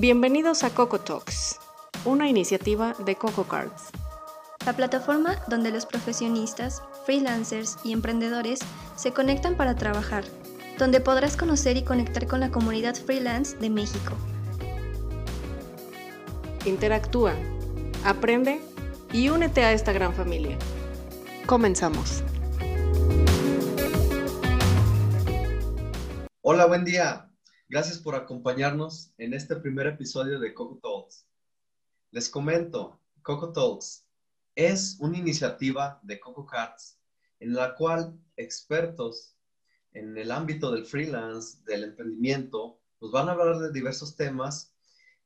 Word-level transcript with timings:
Bienvenidos 0.00 0.62
a 0.62 0.70
Coco 0.70 1.00
Talks, 1.00 1.58
una 2.04 2.28
iniciativa 2.28 2.94
de 3.04 3.16
Coco 3.16 3.48
Cards. 3.48 3.90
La 4.64 4.72
plataforma 4.72 5.42
donde 5.48 5.72
los 5.72 5.86
profesionistas, 5.86 6.84
freelancers 7.04 7.78
y 7.82 7.92
emprendedores 7.92 8.60
se 8.94 9.10
conectan 9.10 9.56
para 9.56 9.74
trabajar, 9.74 10.22
donde 10.78 11.00
podrás 11.00 11.36
conocer 11.36 11.76
y 11.76 11.82
conectar 11.82 12.28
con 12.28 12.38
la 12.38 12.52
comunidad 12.52 12.94
freelance 12.94 13.56
de 13.56 13.70
México. 13.70 14.14
Interactúa, 16.64 17.34
aprende 18.04 18.60
y 19.12 19.30
únete 19.30 19.64
a 19.64 19.72
esta 19.72 19.90
gran 19.90 20.14
familia. 20.14 20.56
Comenzamos. 21.44 22.22
Hola, 26.42 26.66
buen 26.66 26.84
día. 26.84 27.27
Gracias 27.70 27.98
por 27.98 28.14
acompañarnos 28.14 29.12
en 29.18 29.34
este 29.34 29.54
primer 29.56 29.86
episodio 29.86 30.40
de 30.40 30.54
Coco 30.54 30.78
Talks. 30.82 31.26
Les 32.12 32.30
comento, 32.30 32.98
Coco 33.20 33.52
Talks 33.52 34.06
es 34.54 34.96
una 35.00 35.18
iniciativa 35.18 36.00
de 36.02 36.18
Coco 36.18 36.46
Cats 36.46 36.98
en 37.40 37.52
la 37.52 37.74
cual 37.74 38.18
expertos 38.38 39.36
en 39.92 40.16
el 40.16 40.30
ámbito 40.30 40.72
del 40.72 40.86
freelance, 40.86 41.62
del 41.66 41.84
emprendimiento, 41.84 42.80
nos 43.02 43.12
van 43.12 43.28
a 43.28 43.32
hablar 43.32 43.58
de 43.58 43.70
diversos 43.70 44.16
temas 44.16 44.74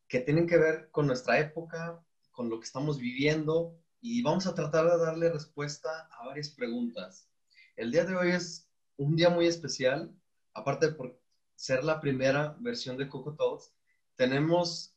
que 0.09 0.19
tienen 0.19 0.49
que 0.49 0.59
ver 0.59 0.91
con 0.91 1.07
nuestra 1.07 1.39
época, 1.39 2.05
con 2.33 2.51
lo 2.51 2.59
que 2.59 2.67
estamos 2.67 2.99
viviendo 2.99 3.79
y 4.01 4.21
vamos 4.21 4.49
a 4.49 4.55
tratar 4.57 4.91
de 4.91 4.99
darle 4.99 5.31
respuesta 5.31 6.09
a 6.11 6.27
varias 6.27 6.49
preguntas. 6.49 7.29
El 7.77 7.93
día 7.93 8.05
de 8.05 8.17
hoy 8.17 8.33
es 8.33 8.69
un 8.97 9.15
día 9.15 9.31
muy 9.31 9.47
especial, 9.47 10.13
aparte 10.55 10.89
por 10.89 11.22
ser 11.63 11.85
la 11.85 12.01
primera 12.01 12.57
versión 12.59 12.97
de 12.97 13.09
Coco 13.09 13.37
Talks, 13.37 13.73
tenemos 14.17 14.97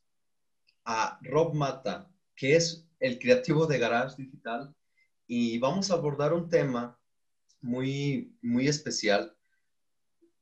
a 0.84 1.20
Rob 1.22 1.54
Mata, 1.54 2.12
que 2.36 2.56
es 2.56 2.88
el 3.00 3.20
creativo 3.20 3.68
de 3.68 3.78
Garage 3.78 4.16
Digital, 4.18 4.76
y 5.28 5.60
vamos 5.60 5.92
a 5.92 5.94
abordar 5.94 6.34
un 6.34 6.50
tema 6.50 7.00
muy, 7.62 8.36
muy 8.42 8.68
especial, 8.68 9.38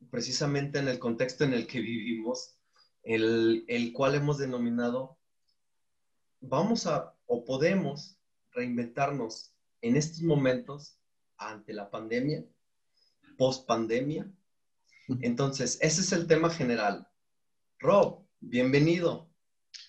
precisamente 0.09 0.79
en 0.79 0.87
el 0.87 0.97
contexto 0.97 1.43
en 1.43 1.53
el 1.53 1.67
que 1.67 1.81
vivimos, 1.81 2.55
el, 3.03 3.65
el 3.67 3.91
cual 3.91 4.15
hemos 4.15 4.37
denominado, 4.37 5.17
vamos 6.39 6.87
a 6.87 7.17
o 7.25 7.43
podemos 7.43 8.17
reinventarnos 8.51 9.53
en 9.81 9.97
estos 9.97 10.21
momentos 10.21 10.97
ante 11.35 11.73
la 11.73 11.89
pandemia, 11.89 12.45
post 13.37 13.67
pandemia, 13.67 14.31
entonces, 15.21 15.77
ese 15.81 16.01
es 16.01 16.11
el 16.11 16.27
tema 16.27 16.49
general. 16.49 17.07
Rob, 17.79 18.25
bienvenido. 18.39 19.29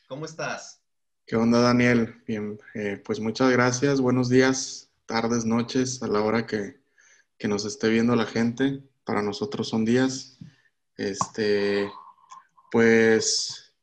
¿Cómo 0.09 0.25
estás? 0.25 0.83
¿Qué 1.27 1.37
onda, 1.37 1.61
Daniel? 1.61 2.23
Bien, 2.27 2.59
eh, 2.75 3.01
pues 3.05 3.21
muchas 3.21 3.51
gracias. 3.51 4.01
Buenos 4.01 4.29
días, 4.29 4.93
tardes, 5.07 5.45
noches, 5.45 6.03
a 6.03 6.09
la 6.09 6.21
hora 6.21 6.47
que, 6.47 6.83
nos 7.47 7.67
esté 7.67 7.91
viendo 7.91 8.17
la 8.17 8.25
gente. 8.25 8.83
Para 9.05 9.21
nosotros 9.21 9.69
son 9.69 9.85
días. 9.85 10.39
Este, 10.97 11.91
pues, 12.71 13.75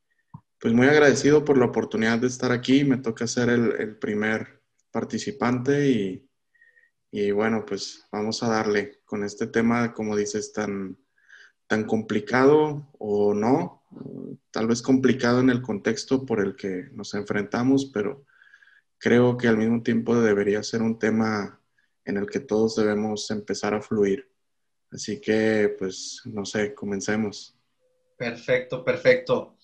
pues 0.60 0.74
muy 0.74 0.88
agradecido 0.88 1.46
por 1.46 1.60
la 1.60 1.66
oportunidad 1.66 2.18
de 2.18 2.28
estar 2.28 2.52
aquí. 2.52 2.84
Me 2.84 2.98
toca 2.98 3.28
ser 3.28 3.50
el, 3.50 3.98
primer 3.98 4.64
participante 4.90 5.90
y, 5.90 6.28
y 7.12 7.30
bueno, 7.30 7.64
pues 7.68 8.04
vamos 8.12 8.42
a 8.42 8.50
darle 8.50 9.02
con 9.06 9.24
este 9.24 9.46
tema, 9.46 9.94
como 9.94 10.16
dices, 10.16 10.54
tan, 10.54 10.98
tan 11.72 11.86
complicado 11.86 12.86
o 13.00 13.34
no, 13.34 13.82
tal 14.52 14.68
vez 14.68 14.82
complicado 14.82 15.40
en 15.40 15.50
el 15.50 15.62
contexto 15.62 16.26
por 16.26 16.42
el 16.42 16.58
que 16.58 16.90
nos 16.92 17.14
enfrentamos, 17.14 17.86
pero 17.86 18.26
creo 18.98 19.38
que 19.38 19.48
al 19.48 19.56
mismo 19.56 19.82
tiempo 19.82 20.20
debería 20.20 20.62
ser 20.64 20.82
un 20.82 21.00
tema 21.00 21.62
en 22.04 22.18
el 22.18 22.30
que 22.30 22.42
todos 22.42 22.76
debemos 22.76 23.32
empezar 23.32 23.74
a 23.74 23.82
fluir. 23.82 24.30
Así 24.92 25.22
que, 25.22 25.74
pues, 25.80 26.22
no 26.26 26.44
sé, 26.44 26.74
comencemos. 26.74 27.58
Perfecto, 28.18 28.84
perfecto. 28.84 29.56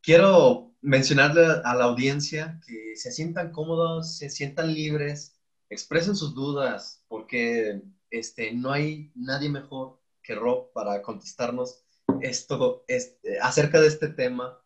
Quiero 0.00 0.76
mencionarle 0.80 1.44
a 1.62 1.74
la 1.74 1.84
audiencia 1.84 2.58
que 2.66 2.96
se 2.96 3.12
sientan 3.12 3.52
cómodos, 3.52 4.16
se 4.16 4.30
sientan 4.30 4.72
libres, 4.72 5.36
expresen 5.68 6.16
sus 6.16 6.34
dudas, 6.34 7.04
porque 7.06 7.82
este, 8.08 8.54
no 8.54 8.72
hay 8.72 9.12
nadie 9.14 9.50
mejor 9.50 9.98
que 10.28 10.34
Rob 10.34 10.70
para 10.74 11.00
contestarnos 11.00 11.82
esto, 12.20 12.84
este, 12.86 13.40
acerca 13.40 13.80
de 13.80 13.88
este 13.88 14.08
tema, 14.08 14.62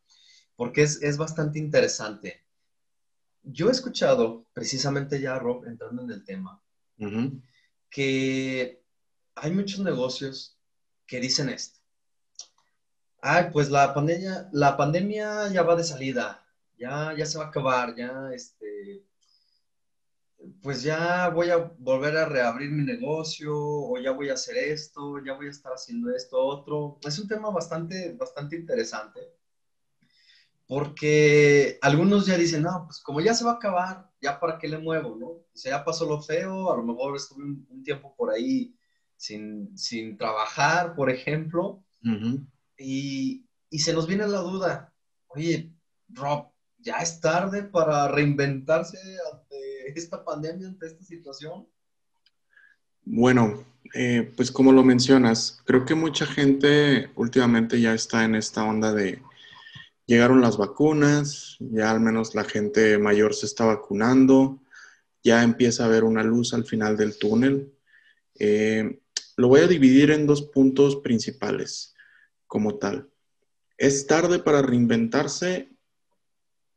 porque 0.57 0.83
es, 0.83 1.17
bastante 1.17 1.61
interesante. 1.61 2.45
Yo 3.45 3.69
he 3.69 3.71
escuchado, 3.71 4.45
precisamente 4.53 5.21
ya 5.21 5.39
Rob 5.39 5.65
entrando 5.67 6.03
en 6.03 6.11
el 6.11 6.25
tema, 6.25 6.61
que 7.91 8.83
hay 9.37 9.53
muchos 9.53 9.79
negocios 9.79 10.59
que 11.07 11.21
dicen 11.21 11.49
esto. 11.49 11.79
Ay, 13.21 13.51
pues 13.53 13.71
la 13.71 13.95
pandemia, 13.95 14.49
la 14.53 14.77
pandemia 14.77 15.49
ya 15.53 15.63
va 15.63 15.77
de 15.77 15.85
salida, 15.85 16.45
ya, 16.77 17.15
ya 17.17 17.25
se 17.25 17.39
va 17.39 17.45
a 17.45 17.49
acabar, 17.49 17.95
ya 17.95 18.31
este, 18.35 19.05
pues 20.63 20.83
ya 20.83 21.29
voy 21.29 21.51
a 21.51 21.57
volver 21.79 22.17
a 22.17 22.27
reabrir 22.27 22.71
mi 22.71 22.85
negocio 22.85 23.55
o 23.57 23.99
ya 23.99 24.13
voy 24.13 24.31
a 24.31 24.35
hacer 24.35 24.57
esto, 24.57 25.23
ya 25.25 25.35
voy 25.35 25.47
a 25.47 25.51
estar 25.51 25.73
haciendo 25.73 26.15
esto, 26.15 26.39
otro. 26.39 26.99
Es 27.03 27.19
un 27.19 27.29
tema 27.29 27.51
bastante, 27.51 28.15
bastante 28.15 28.57
interesante 28.57 29.21
porque 30.73 31.79
algunos 31.83 32.25
ya 32.25 32.39
dicen, 32.39 32.63
no, 32.63 32.85
pues 32.87 33.01
como 33.01 33.21
ya 33.21 33.35
se 33.35 33.45
va 33.45 33.53
a 33.53 33.55
acabar, 33.57 34.11
ya 34.23 34.41
para 34.41 34.59
qué 34.59 34.69
le 34.69 34.79
muevo, 34.79 35.17
¿no? 35.17 35.27
O 35.27 35.51
sea, 35.53 35.73
ya 35.73 35.85
pasó 35.85 36.07
lo 36.07 36.23
feo, 36.23 36.73
a 36.73 36.77
lo 36.79 36.83
mejor 36.83 37.15
estuve 37.15 37.45
un, 37.45 37.83
tiempo 37.85 38.15
por 38.17 38.31
ahí 38.31 38.75
sin, 39.15 39.77
trabajar, 40.17 40.95
por 40.95 41.11
ejemplo, 41.11 41.85
y, 42.79 43.45
y 43.69 43.79
se 43.81 43.93
nos 43.93 44.07
viene 44.07 44.27
la 44.27 44.39
duda, 44.39 44.95
oye, 45.29 45.71
Rob, 46.09 46.51
ya 46.79 46.97
es 46.97 47.21
tarde 47.21 47.65
para 47.65 48.09
reinventarse 48.09 48.99
esta 49.95 50.25
pandemia, 50.25 50.69
ante 50.69 50.87
esta 50.87 51.05
situación? 51.05 51.67
Bueno, 53.05 53.65
eh, 53.95 54.33
pues 54.37 54.51
como 54.51 54.73
lo 54.73 54.85
mencionas, 54.85 55.61
creo 55.65 55.85
que 55.85 55.95
mucha 55.95 56.27
gente 56.27 57.11
últimamente 57.17 57.81
ya 57.81 57.95
está 57.95 58.25
en 58.25 58.35
esta 58.37 58.65
onda 58.65 58.93
de 58.93 59.21
llegaron 60.07 60.41
las 60.41 60.57
vacunas, 60.57 61.57
ya 61.59 61.91
al 61.91 62.01
menos 62.01 62.35
la 62.35 62.45
gente 62.45 62.99
mayor 62.99 63.35
se 63.35 63.47
está 63.47 63.65
vacunando, 63.65 64.61
ya 65.23 65.43
empieza 65.43 65.83
a 65.83 65.87
haber 65.87 66.05
una 66.05 66.23
luz 66.23 66.55
al 66.55 66.65
final 66.65 66.97
del 66.97 67.19
túnel. 67.19 67.73
Eh, 68.39 69.01
lo 69.37 69.49
voy 69.49 69.61
a 69.61 69.67
dividir 69.67 70.11
en 70.11 70.27
dos 70.27 70.43
puntos 70.43 70.97
principales 70.97 71.95
como 72.47 72.77
tal. 72.79 73.11
¿Es 73.79 74.07
tarde 74.07 74.39
para 74.39 74.63
reinventarse? 74.63 75.71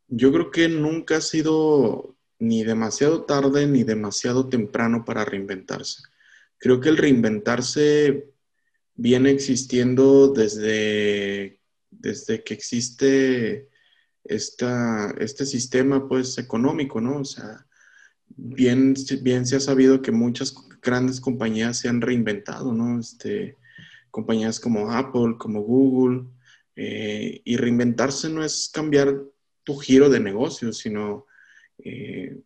Yo 0.07 0.31
creo 0.31 0.51
que 0.51 0.69
nunca 0.69 1.17
ha 1.17 1.21
sido 1.21 2.14
ni 2.39 2.63
demasiado 2.63 3.23
tarde 3.23 3.67
ni 3.67 3.83
demasiado 3.83 4.49
temprano 4.49 5.05
para 5.05 5.25
reinventarse. 5.25 6.03
Creo 6.57 6.79
que 6.79 6.89
el 6.89 6.97
reinventarse 6.97 8.29
viene 8.95 9.31
existiendo 9.31 10.29
desde, 10.29 11.59
desde 11.91 12.43
que 12.43 12.53
existe 12.53 13.69
esta, 14.23 15.13
este 15.19 15.45
sistema 15.45 16.07
pues 16.07 16.37
económico, 16.37 16.99
¿no? 17.01 17.19
O 17.19 17.25
sea, 17.25 17.65
bien, 18.27 18.95
bien 19.21 19.45
se 19.45 19.57
ha 19.57 19.59
sabido 19.59 20.01
que 20.01 20.11
muchas 20.11 20.55
grandes 20.81 21.19
compañías 21.19 21.79
se 21.79 21.89
han 21.89 22.01
reinventado, 22.01 22.73
¿no? 22.73 22.99
Este, 22.99 23.57
compañías 24.11 24.59
como 24.59 24.91
Apple, 24.91 25.35
como 25.37 25.61
Google, 25.61 26.27
eh, 26.75 27.41
y 27.43 27.57
reinventarse 27.57 28.29
no 28.29 28.43
es 28.43 28.69
cambiar 28.73 29.21
tu 29.63 29.77
giro 29.77 30.09
de 30.09 30.19
negocio, 30.19 30.73
sino 30.73 31.25
eh, 31.79 32.37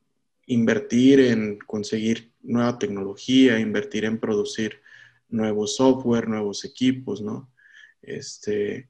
invertir 0.47 1.19
en 1.19 1.59
conseguir 1.59 2.33
nueva 2.41 2.79
tecnología, 2.79 3.59
invertir 3.59 4.05
en 4.05 4.19
producir 4.19 4.81
nuevo 5.29 5.67
software, 5.67 6.27
nuevos 6.27 6.65
equipos, 6.65 7.21
¿no? 7.21 7.51
Este, 8.01 8.89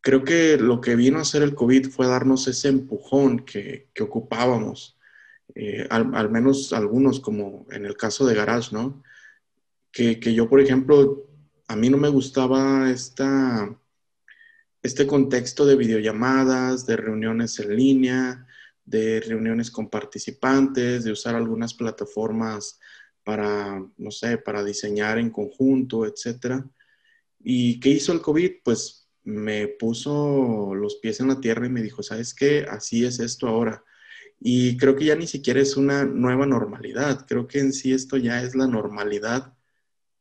creo 0.00 0.24
que 0.24 0.56
lo 0.56 0.80
que 0.80 0.94
vino 0.94 1.18
a 1.18 1.22
hacer 1.22 1.42
el 1.42 1.54
COVID 1.54 1.88
fue 1.88 2.06
darnos 2.06 2.46
ese 2.46 2.68
empujón 2.68 3.40
que, 3.40 3.88
ocupábamos, 4.00 4.98
eh, 5.54 5.86
al, 5.90 6.30
menos 6.30 6.72
algunos, 6.72 7.20
como 7.20 7.66
en 7.70 7.84
el 7.84 7.96
caso 7.96 8.24
de 8.26 8.34
Garage, 8.34 8.70
¿no? 8.72 9.02
Que, 9.90 10.20
que, 10.20 10.32
yo, 10.32 10.48
por 10.48 10.60
ejemplo, 10.60 11.28
a 11.66 11.74
mí 11.74 11.90
no 11.90 11.96
me 11.96 12.08
gustaba 12.08 12.90
esta, 12.90 13.76
este 14.82 15.06
contexto 15.06 15.66
de 15.66 15.76
videollamadas, 15.76 16.86
de 16.86 16.96
reuniones 16.96 17.58
en 17.58 17.76
línea, 17.76 18.46
de 18.90 19.20
reuniones 19.20 19.70
con 19.70 19.88
participantes, 19.88 21.04
de 21.04 21.12
usar 21.12 21.36
algunas 21.36 21.74
plataformas 21.74 22.80
para, 23.22 23.80
no 23.96 24.10
sé, 24.10 24.38
para 24.38 24.64
diseñar 24.64 25.18
en 25.18 25.30
conjunto, 25.30 26.04
etc. 26.04 26.64
¿Y 27.38 27.78
qué 27.78 27.90
hizo 27.90 28.12
el 28.12 28.20
COVID? 28.20 28.50
Pues 28.64 29.08
me 29.22 29.68
puso 29.68 30.74
los 30.74 30.96
pies 30.96 31.20
en 31.20 31.28
la 31.28 31.40
tierra 31.40 31.66
y 31.66 31.70
me 31.70 31.82
dijo, 31.82 32.02
¿sabes 32.02 32.34
qué? 32.34 32.66
Así 32.68 33.04
es 33.04 33.20
esto 33.20 33.46
ahora. 33.46 33.84
Y 34.40 34.76
creo 34.76 34.96
que 34.96 35.04
ya 35.04 35.14
ni 35.14 35.28
siquiera 35.28 35.60
es 35.60 35.76
una 35.76 36.04
nueva 36.04 36.46
normalidad, 36.46 37.26
creo 37.28 37.46
que 37.46 37.60
en 37.60 37.72
sí 37.72 37.92
esto 37.92 38.16
ya 38.16 38.42
es 38.42 38.54
la 38.56 38.66
normalidad, 38.66 39.54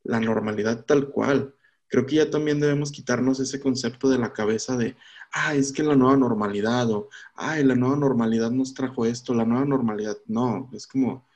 la 0.04 0.19
normalidad 0.19 0.86
tal 0.86 1.10
cual. 1.10 1.56
Creo 1.89 2.06
que 2.06 2.18
ya 2.18 2.30
también 2.30 2.59
debemos 2.59 2.91
quitarnos 2.91 3.39
ese 3.39 3.59
concepto 3.59 4.09
de 4.09 4.19
la 4.19 4.31
cabeza 4.31 4.77
de, 4.77 4.95
ah, 5.31 5.56
es 5.56 5.71
que 5.71 5.83
la 5.83 5.95
nueva 5.95 6.18
normalidad 6.18 6.89
o, 6.91 7.09
ay, 7.33 7.63
la 7.63 7.75
nueva 7.75 7.95
normalidad 7.95 8.51
nos 8.51 8.74
trajo 8.74 9.06
esto, 9.06 9.33
la 9.33 9.45
nueva 9.45 9.65
normalidad. 9.65 10.18
No, 10.27 10.69
es 10.71 10.86
como, 10.86 11.27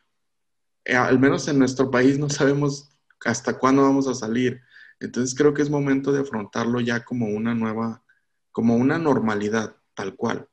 eh, 0.86 0.96
al 0.96 1.20
menos 1.20 1.48
en 1.48 1.58
nuestro 1.58 1.90
país 1.90 2.20
no 2.20 2.30
sabemos 2.30 2.90
hasta 3.26 3.58
cuándo 3.58 3.82
vamos 3.82 4.08
a 4.08 4.14
salir. 4.14 4.62
Entonces 5.00 5.36
creo 5.36 5.54
que 5.54 5.64
es 5.64 5.70
momento 5.70 6.12
de 6.12 6.22
afrontarlo 6.22 6.80
ya 6.82 7.04
como 7.04 7.28
una 7.28 7.56
nueva, 7.56 8.04
como 8.52 8.76
una 8.76 9.00
normalidad, 9.00 9.76
tal 9.96 10.16
cual. 10.16 10.48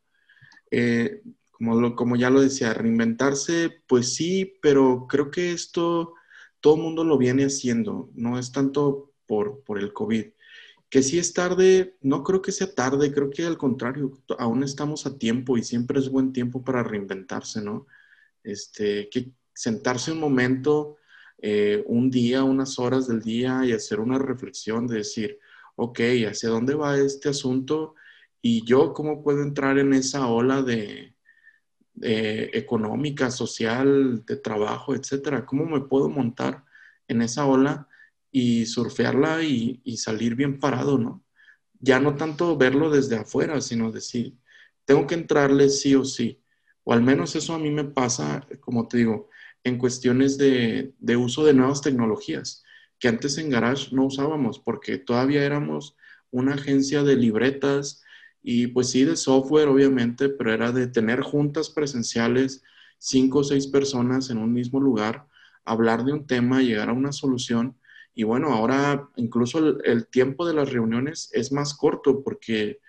Eh, 0.71 1.23
como, 1.51 1.95
como 1.95 2.17
ya 2.17 2.31
lo 2.31 2.41
decía, 2.41 2.73
reinventarse, 2.73 3.83
pues 3.87 4.15
sí, 4.15 4.55
pero 4.63 5.07
creo 5.09 5.31
que 5.31 5.53
esto 5.53 6.15
todo 6.61 6.77
el 6.77 6.83
mundo 6.83 7.05
lo 7.05 7.19
viene 7.19 7.45
haciendo, 7.45 8.11
no 8.15 8.39
es 8.39 8.53
tanto 8.53 9.10
por, 9.31 9.63
por 9.63 9.79
el 9.79 9.93
COVID. 9.93 10.25
Que 10.89 11.05
si 11.05 11.21
es 11.21 11.33
tarde, 11.33 11.97
no 12.01 12.25
creo 12.25 12.43
que 12.43 12.51
sea 12.51 12.75
tarde, 12.75 13.13
creo 13.13 13.31
que 13.31 13.47
al 13.47 13.57
contrario, 13.57 14.11
aún 14.41 14.65
estamos 14.65 15.07
a 15.07 15.17
tiempo 15.17 15.57
y 15.57 15.63
siempre 15.63 16.01
es 16.01 16.09
buen 16.11 16.33
tiempo 16.33 16.65
para 16.65 16.83
reinventarse, 16.83 17.63
¿no? 17.63 17.87
Este, 18.43 19.09
que 19.09 19.31
sentarse 19.55 20.11
un 20.11 20.19
momento, 20.19 20.97
eh, 21.39 21.85
un 21.87 22.11
día, 22.11 22.43
unas 22.43 22.81
horas 22.81 23.07
del 23.07 23.21
día 23.23 23.65
y 23.65 23.71
hacer 23.71 24.01
una 24.01 24.19
reflexión 24.19 24.89
de 24.89 24.97
decir, 24.97 25.39
ok, 25.77 26.01
¿hacia 26.29 26.49
dónde 26.49 26.75
va 26.75 26.99
este 26.99 27.29
asunto? 27.29 27.95
Y 28.43 28.65
yo, 28.65 28.93
¿cómo 28.93 29.23
puedo 29.23 29.45
entrar 29.45 29.79
en 29.79 29.93
esa 29.93 30.27
ola 30.27 30.63
de, 30.63 31.15
económica, 32.03 33.31
social, 33.31 34.25
de 34.27 34.37
trabajo, 34.37 34.93
etcétera? 34.97 35.47
¿Cómo 35.47 35.67
me 35.67 35.83
puedo 35.83 36.09
montar 36.09 36.65
en 37.07 37.23
esa 37.23 37.47
ola 37.47 37.87
y 38.31 38.67
surfearla 38.67 39.43
y, 39.43 39.81
salir 39.97 40.35
bien 40.35 40.59
parado, 40.61 40.99
¿no? 40.99 41.25
Ya 41.81 42.01
no 42.01 42.17
tanto 42.17 42.57
verlo 42.57 42.91
desde 42.91 43.17
afuera, 43.17 43.61
sino 43.61 43.91
decir, 43.91 44.37
tengo 44.85 45.07
que 45.07 45.15
entrarle 45.15 45.69
sí 45.71 45.95
o 45.95 46.05
sí. 46.05 46.43
O 46.85 46.93
al 46.93 47.03
menos 47.03 47.37
eso 47.37 47.55
a 47.55 47.59
mí 47.59 47.71
me 47.71 47.85
pasa, 47.85 48.47
como 48.61 48.89
te 48.89 48.99
digo, 48.99 49.29
en 49.65 49.79
cuestiones 49.79 50.39
de, 50.39 50.95
de, 50.99 51.17
uso 51.17 51.45
de 51.45 51.55
nuevas 51.55 51.83
tecnologías, 51.83 52.65
que 52.99 53.09
antes 53.09 53.39
en 53.39 53.51
Garage 53.51 53.95
no 53.95 54.07
usábamos 54.07 54.59
porque 54.59 54.99
todavía 54.99 55.45
éramos 55.45 55.97
una 56.31 56.55
agencia 56.55 57.03
de 57.03 57.17
libretas 57.17 58.03
y 58.43 58.69
pues 58.69 58.91
sí 58.91 59.05
de 59.05 59.17
software 59.17 59.69
obviamente, 59.69 60.29
pero 60.29 60.53
era 60.53 60.73
de 60.73 60.87
tener 60.87 61.21
juntas 61.21 61.71
presenciales, 61.71 62.63
cinco 62.99 63.41
o 63.41 63.45
seis 63.45 63.67
personas 63.67 64.31
en 64.31 64.39
un 64.39 64.53
mismo 64.53 64.81
lugar, 64.81 65.27
hablar 65.65 66.05
de 66.05 66.13
un 66.13 66.27
tema, 66.27 66.63
llegar 66.63 66.89
a 66.91 66.95
una 66.95 67.13
solución. 67.13 67.77
Y 68.15 68.25
bueno, 68.25 68.53
ahora 68.53 69.09
incluso 69.17 69.81
el, 69.83 70.07
tiempo 70.09 70.47
de 70.47 70.55
las 70.55 70.73
reuniones 70.73 71.31
es 71.33 71.53
más 71.53 71.75
corto 71.75 72.23
porque 72.23 72.81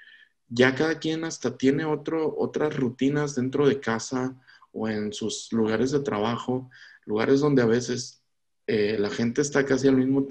ya 0.48 0.76
cada 0.76 1.00
quien 1.00 1.24
hasta 1.24 1.58
tiene 1.58 1.86
otro, 1.86 2.36
otras 2.38 2.76
rutinas 2.76 3.36
dentro 3.36 3.68
de 3.68 3.80
casa, 3.80 4.38
o 4.74 4.88
en 4.88 5.14
sus 5.14 5.52
lugares 5.52 5.92
de 5.92 6.00
trabajo, 6.00 6.70
lugares 7.06 7.40
donde 7.42 7.62
a 7.62 7.66
veces 7.66 8.24
eh, 8.68 8.98
la 9.00 9.10
gente 9.10 9.42
está 9.42 9.66
casi 9.66 9.88
al 9.88 9.98
mismo, 9.98 10.28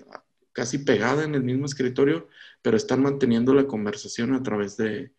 casi 0.52 0.78
pegada 0.78 1.24
en 1.24 1.34
el 1.34 1.42
mismo 1.42 1.66
escritorio, 1.66 2.28
pero 2.62 2.76
están 2.76 3.02
manteniendo 3.02 3.54
la 3.54 3.66
conversación 3.66 4.34
a 4.34 4.42
través 4.42 4.76
de, 4.76 5.12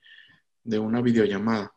de 0.64 0.80
una 0.80 1.02
videollamada. 1.02 1.74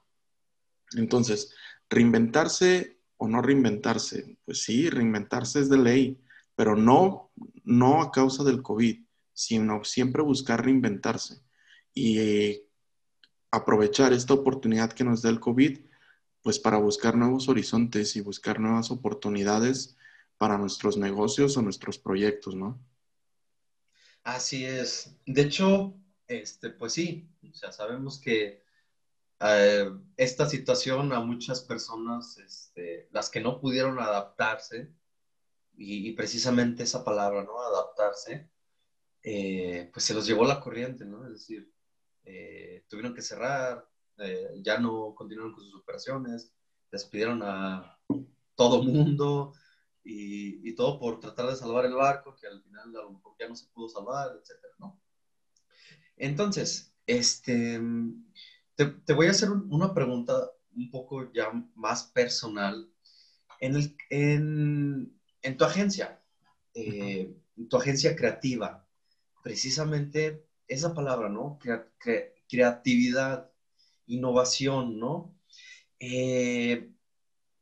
Entonces, 0.97 1.55
reinventarse 1.89 2.99
o 3.17 3.29
no 3.29 3.43
reinventarse, 3.43 4.39
pues 4.45 4.63
sí, 4.63 4.89
reinventarse 4.91 5.61
es 5.61 5.69
de 5.69 5.79
ley, 5.79 6.24
pero 6.57 6.77
no, 6.77 7.33
no 7.65 8.03
a 8.03 8.11
causa 8.11 8.45
del 8.45 8.63
COVID, 8.63 9.05
sino 9.33 9.85
siempre 9.85 10.23
buscar 10.23 10.65
reinventarse 10.65 11.43
y 11.93 12.63
aprovechar 13.51 14.13
esta 14.13 14.35
oportunidad 14.35 14.93
que 14.93 15.05
nos 15.05 15.23
da 15.23 15.31
el 15.31 15.41
COVID 15.41 15.79
pues 16.43 16.59
para 16.59 16.77
buscar 16.77 17.17
nuevos 17.17 17.49
horizontes 17.49 18.17
y 18.17 18.21
buscar 18.21 18.61
nuevas 18.61 18.91
oportunidades 18.91 19.97
para 20.37 20.59
nuestros 20.59 20.99
negocios 20.99 21.57
o 21.57 21.63
nuestros 21.63 21.99
proyectos, 21.99 22.55
¿no? 22.55 22.79
Así 24.23 24.65
es. 24.67 25.17
De 25.25 25.41
hecho, 25.41 25.95
este, 26.29 26.69
pues 26.69 26.93
sí, 26.93 27.31
o 27.51 27.55
sea, 27.55 27.73
sabemos 27.73 28.19
que 28.19 28.63
eh, 29.41 29.91
esta 30.19 30.47
situación 30.47 31.15
a 31.15 31.21
muchas 31.21 31.63
personas, 31.63 32.37
este, 32.37 33.09
las 33.11 33.31
que 33.31 33.41
no 33.41 33.59
pudieron 33.59 33.99
adaptarse, 33.99 34.93
y, 35.77 36.13
precisamente 36.13 36.83
esa 36.83 37.05
palabra, 37.05 37.43
¿no? 37.45 37.61
Adaptarse, 37.61 38.49
eh, 39.23 39.91
pues 39.93 40.05
se 40.05 40.15
los 40.15 40.27
llevó 40.27 40.45
la 40.45 40.61
corriente, 40.61 41.05
¿no? 41.05 41.25
Es 41.27 41.33
decir, 41.33 41.73
eh, 42.25 42.85
tuvieron 42.89 43.15
que 43.15 43.23
cerrar, 43.23 43.89
eh, 44.19 44.61
ya 44.63 44.79
no 44.79 45.15
continuaron 45.15 45.55
con 45.55 45.65
sus 45.65 45.81
operaciones, 45.81 46.53
despidieron 46.91 47.43
a 47.43 47.99
todo 48.55 48.83
mundo 48.83 49.53
y, 50.05 50.69
y, 50.69 50.75
todo 50.75 50.99
por 50.99 51.21
tratar 51.21 51.47
de 51.47 51.57
salvar 51.57 51.87
el 51.87 51.95
barco, 51.95 52.37
que 52.37 52.47
al 52.47 52.63
final 52.63 52.93
ya 53.39 53.49
no 53.49 53.57
se 53.57 53.67
pudo 53.69 53.89
salvar, 53.89 54.37
etcétera, 54.41 54.75
¿no? 54.79 55.01
Entonces, 56.17 56.95
este, 57.07 57.81
te, 58.77 58.87
te 58.87 59.13
voy 59.13 59.27
a 59.27 59.31
hacer 59.31 59.51
una 59.51 59.93
pregunta 59.93 60.51
un 60.77 60.91
poco 60.91 61.33
ya 61.33 61.51
más 61.75 62.05
personal. 62.05 62.91
En, 63.61 63.77
el, 63.77 65.13
en 65.45 65.57
tu 65.59 65.65
agencia, 65.65 66.21
eh, 66.75 67.33
tu 67.69 67.77
agencia 67.77 68.17
creativa, 68.17 68.89
precisamente 69.43 70.47
esa 70.67 70.95
palabra, 70.95 71.29
¿no? 71.29 71.59
creatividad 72.49 73.51
innovación, 74.07 74.99
¿no? 74.99 75.39
Eh, 76.01 76.91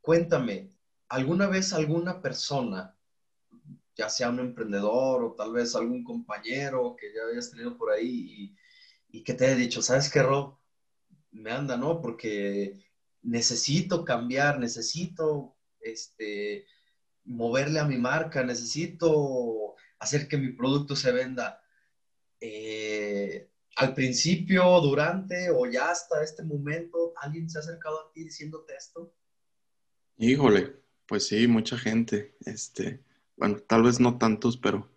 cuéntame, 0.00 0.70
¿alguna 1.08 1.48
vez 1.48 1.72
alguna 1.72 2.22
persona, 2.22 2.96
ya 3.96 4.08
sea 4.08 4.30
un 4.30 4.38
emprendedor 4.38 5.24
o 5.24 5.34
tal 5.34 5.52
vez 5.52 5.74
algún 5.74 6.04
compañero 6.04 6.96
que 6.96 7.12
ya 7.12 7.22
hayas 7.32 7.50
tenido 7.50 7.76
por 7.76 7.90
ahí 7.90 8.56
y, 9.08 9.22
que 9.24 9.34
te 9.34 9.46
haya 9.46 9.56
dicho, 9.56 9.82
¿sabes 9.82 10.10
qué, 10.10 10.22
Rob? 10.22 10.58
Me 11.32 11.50
anda, 11.50 11.76
¿no? 11.76 12.00
Porque 12.00 12.80
necesito 13.22 14.04
cambiar, 14.04 14.58
necesito 14.58 15.56
este, 15.80 16.64
moverle 17.24 17.80
a 17.80 17.84
mi 17.84 17.98
marca, 17.98 18.42
necesito 18.42 19.74
hacer 19.98 20.28
que 20.28 20.36
mi 20.36 20.52
producto 20.52 20.96
se 20.96 21.12
venda. 21.12 21.62
Eh, 22.40 23.48
al 23.76 23.94
principio, 23.94 24.80
durante 24.80 25.50
o 25.50 25.66
ya 25.66 25.90
hasta 25.90 26.22
este 26.22 26.42
momento, 26.42 27.12
alguien 27.16 27.48
se 27.48 27.58
ha 27.58 27.60
acercado 27.60 28.00
a 28.00 28.12
ti 28.12 28.24
diciéndote 28.24 28.74
esto? 28.76 29.14
Híjole, 30.18 30.76
pues 31.06 31.26
sí, 31.26 31.46
mucha 31.46 31.78
gente. 31.78 32.36
Este, 32.44 33.02
bueno, 33.36 33.58
tal 33.60 33.84
vez 33.84 34.00
no 34.00 34.18
tantos, 34.18 34.56
pero 34.56 34.90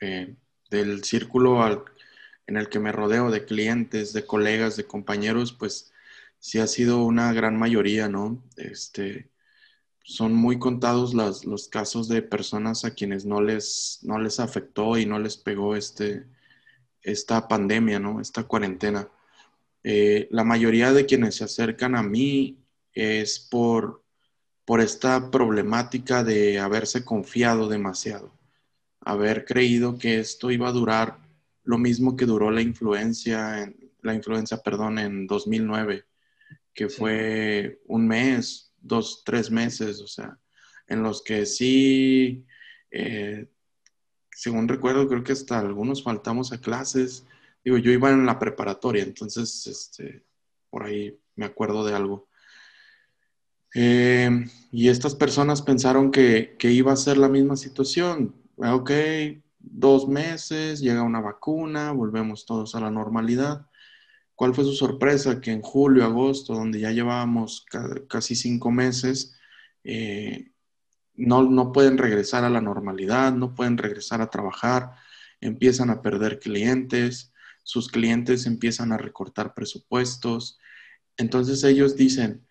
eh, 0.00 0.36
del 0.70 1.04
círculo 1.04 1.62
al, 1.62 1.84
en 2.46 2.56
el 2.56 2.68
que 2.68 2.80
me 2.80 2.92
rodeo 2.92 3.30
de 3.30 3.44
clientes, 3.44 4.12
de 4.12 4.26
colegas, 4.26 4.76
de 4.76 4.86
compañeros, 4.86 5.52
pues 5.52 5.92
sí 6.38 6.58
ha 6.58 6.66
sido 6.66 7.04
una 7.04 7.32
gran 7.32 7.56
mayoría, 7.56 8.08
¿no? 8.08 8.42
Este, 8.56 9.30
son 10.02 10.34
muy 10.34 10.58
contados 10.58 11.14
los 11.14 11.68
casos 11.68 12.08
de 12.08 12.22
personas 12.22 12.84
a 12.84 12.94
quienes 12.94 13.26
no 13.26 13.40
les, 13.40 14.00
no 14.02 14.18
les 14.18 14.40
afectó 14.40 14.98
y 14.98 15.06
no 15.06 15.18
les 15.18 15.36
pegó 15.36 15.76
este, 15.76 16.26
esta 17.02 17.48
pandemia, 17.48 18.00
¿no? 18.00 18.20
Esta 18.20 18.44
cuarentena. 18.44 19.08
Eh, 19.82 20.28
la 20.30 20.44
mayoría 20.44 20.92
de 20.92 21.06
quienes 21.06 21.36
se 21.36 21.44
acercan 21.44 21.96
a 21.96 22.02
mí 22.02 22.58
es 22.92 23.38
por, 23.38 24.02
por 24.64 24.80
esta 24.80 25.30
problemática 25.30 26.22
de 26.24 26.58
haberse 26.58 27.04
confiado 27.04 27.68
demasiado, 27.68 28.32
haber 29.00 29.44
creído 29.44 29.98
que 29.98 30.20
esto 30.20 30.50
iba 30.50 30.68
a 30.68 30.72
durar 30.72 31.18
lo 31.64 31.78
mismo 31.78 32.16
que 32.16 32.26
duró 32.26 32.50
la 32.50 32.62
influencia, 32.62 33.72
la 34.02 34.14
influencia, 34.14 34.58
perdón, 34.58 34.98
en 34.98 35.26
2009, 35.26 36.04
que 36.74 36.88
fue 36.88 37.80
un 37.86 38.06
mes, 38.08 38.69
dos, 38.80 39.22
tres 39.24 39.50
meses, 39.50 40.00
o 40.00 40.06
sea, 40.06 40.38
en 40.86 41.02
los 41.02 41.22
que 41.22 41.46
sí 41.46 42.44
eh, 42.90 43.46
según 44.32 44.68
recuerdo, 44.68 45.08
creo 45.08 45.22
que 45.22 45.32
hasta 45.32 45.58
algunos 45.58 46.02
faltamos 46.02 46.52
a 46.52 46.60
clases. 46.60 47.26
Digo, 47.64 47.76
yo 47.78 47.90
iba 47.90 48.10
en 48.10 48.26
la 48.26 48.38
preparatoria, 48.38 49.02
entonces, 49.02 49.66
este, 49.66 50.24
por 50.70 50.84
ahí 50.84 51.18
me 51.36 51.46
acuerdo 51.46 51.84
de 51.84 51.94
algo. 51.94 52.28
Eh, 53.74 54.46
y 54.72 54.88
estas 54.88 55.14
personas 55.14 55.62
pensaron 55.62 56.10
que, 56.10 56.56
iba 56.62 56.92
a 56.92 56.96
ser 56.96 57.18
la 57.18 57.28
misma 57.28 57.56
situación. 57.56 58.34
Ah, 58.62 58.74
ok, 58.74 58.90
dos 59.58 60.08
meses, 60.08 60.80
llega 60.80 61.02
una 61.02 61.20
vacuna, 61.20 61.92
volvemos 61.92 62.46
todos 62.46 62.74
a 62.74 62.80
la 62.80 62.90
normalidad. 62.90 63.66
¿Cuál 64.40 64.54
fue 64.54 64.64
su 64.64 64.72
sorpresa? 64.72 65.38
Que 65.38 65.50
en 65.50 65.60
julio, 65.60 66.02
agosto, 66.02 66.54
donde 66.54 66.80
ya 66.80 66.92
llevábamos 66.92 67.66
casi 68.08 68.34
cinco 68.34 68.70
meses, 68.70 69.36
eh, 69.84 70.52
no, 71.14 71.42
no 71.42 71.72
pueden 71.72 71.98
regresar 71.98 72.44
a 72.44 72.48
la 72.48 72.62
normalidad, 72.62 73.34
no 73.34 73.54
pueden 73.54 73.76
regresar 73.76 74.22
a 74.22 74.30
trabajar, 74.30 74.92
empiezan 75.42 75.90
a 75.90 76.00
perder 76.00 76.38
clientes, 76.38 77.34
sus 77.64 77.90
clientes 77.90 78.46
empiezan 78.46 78.92
a 78.92 78.96
recortar 78.96 79.52
presupuestos. 79.52 80.58
Entonces 81.18 81.62
ellos 81.62 81.94
dicen, 81.94 82.46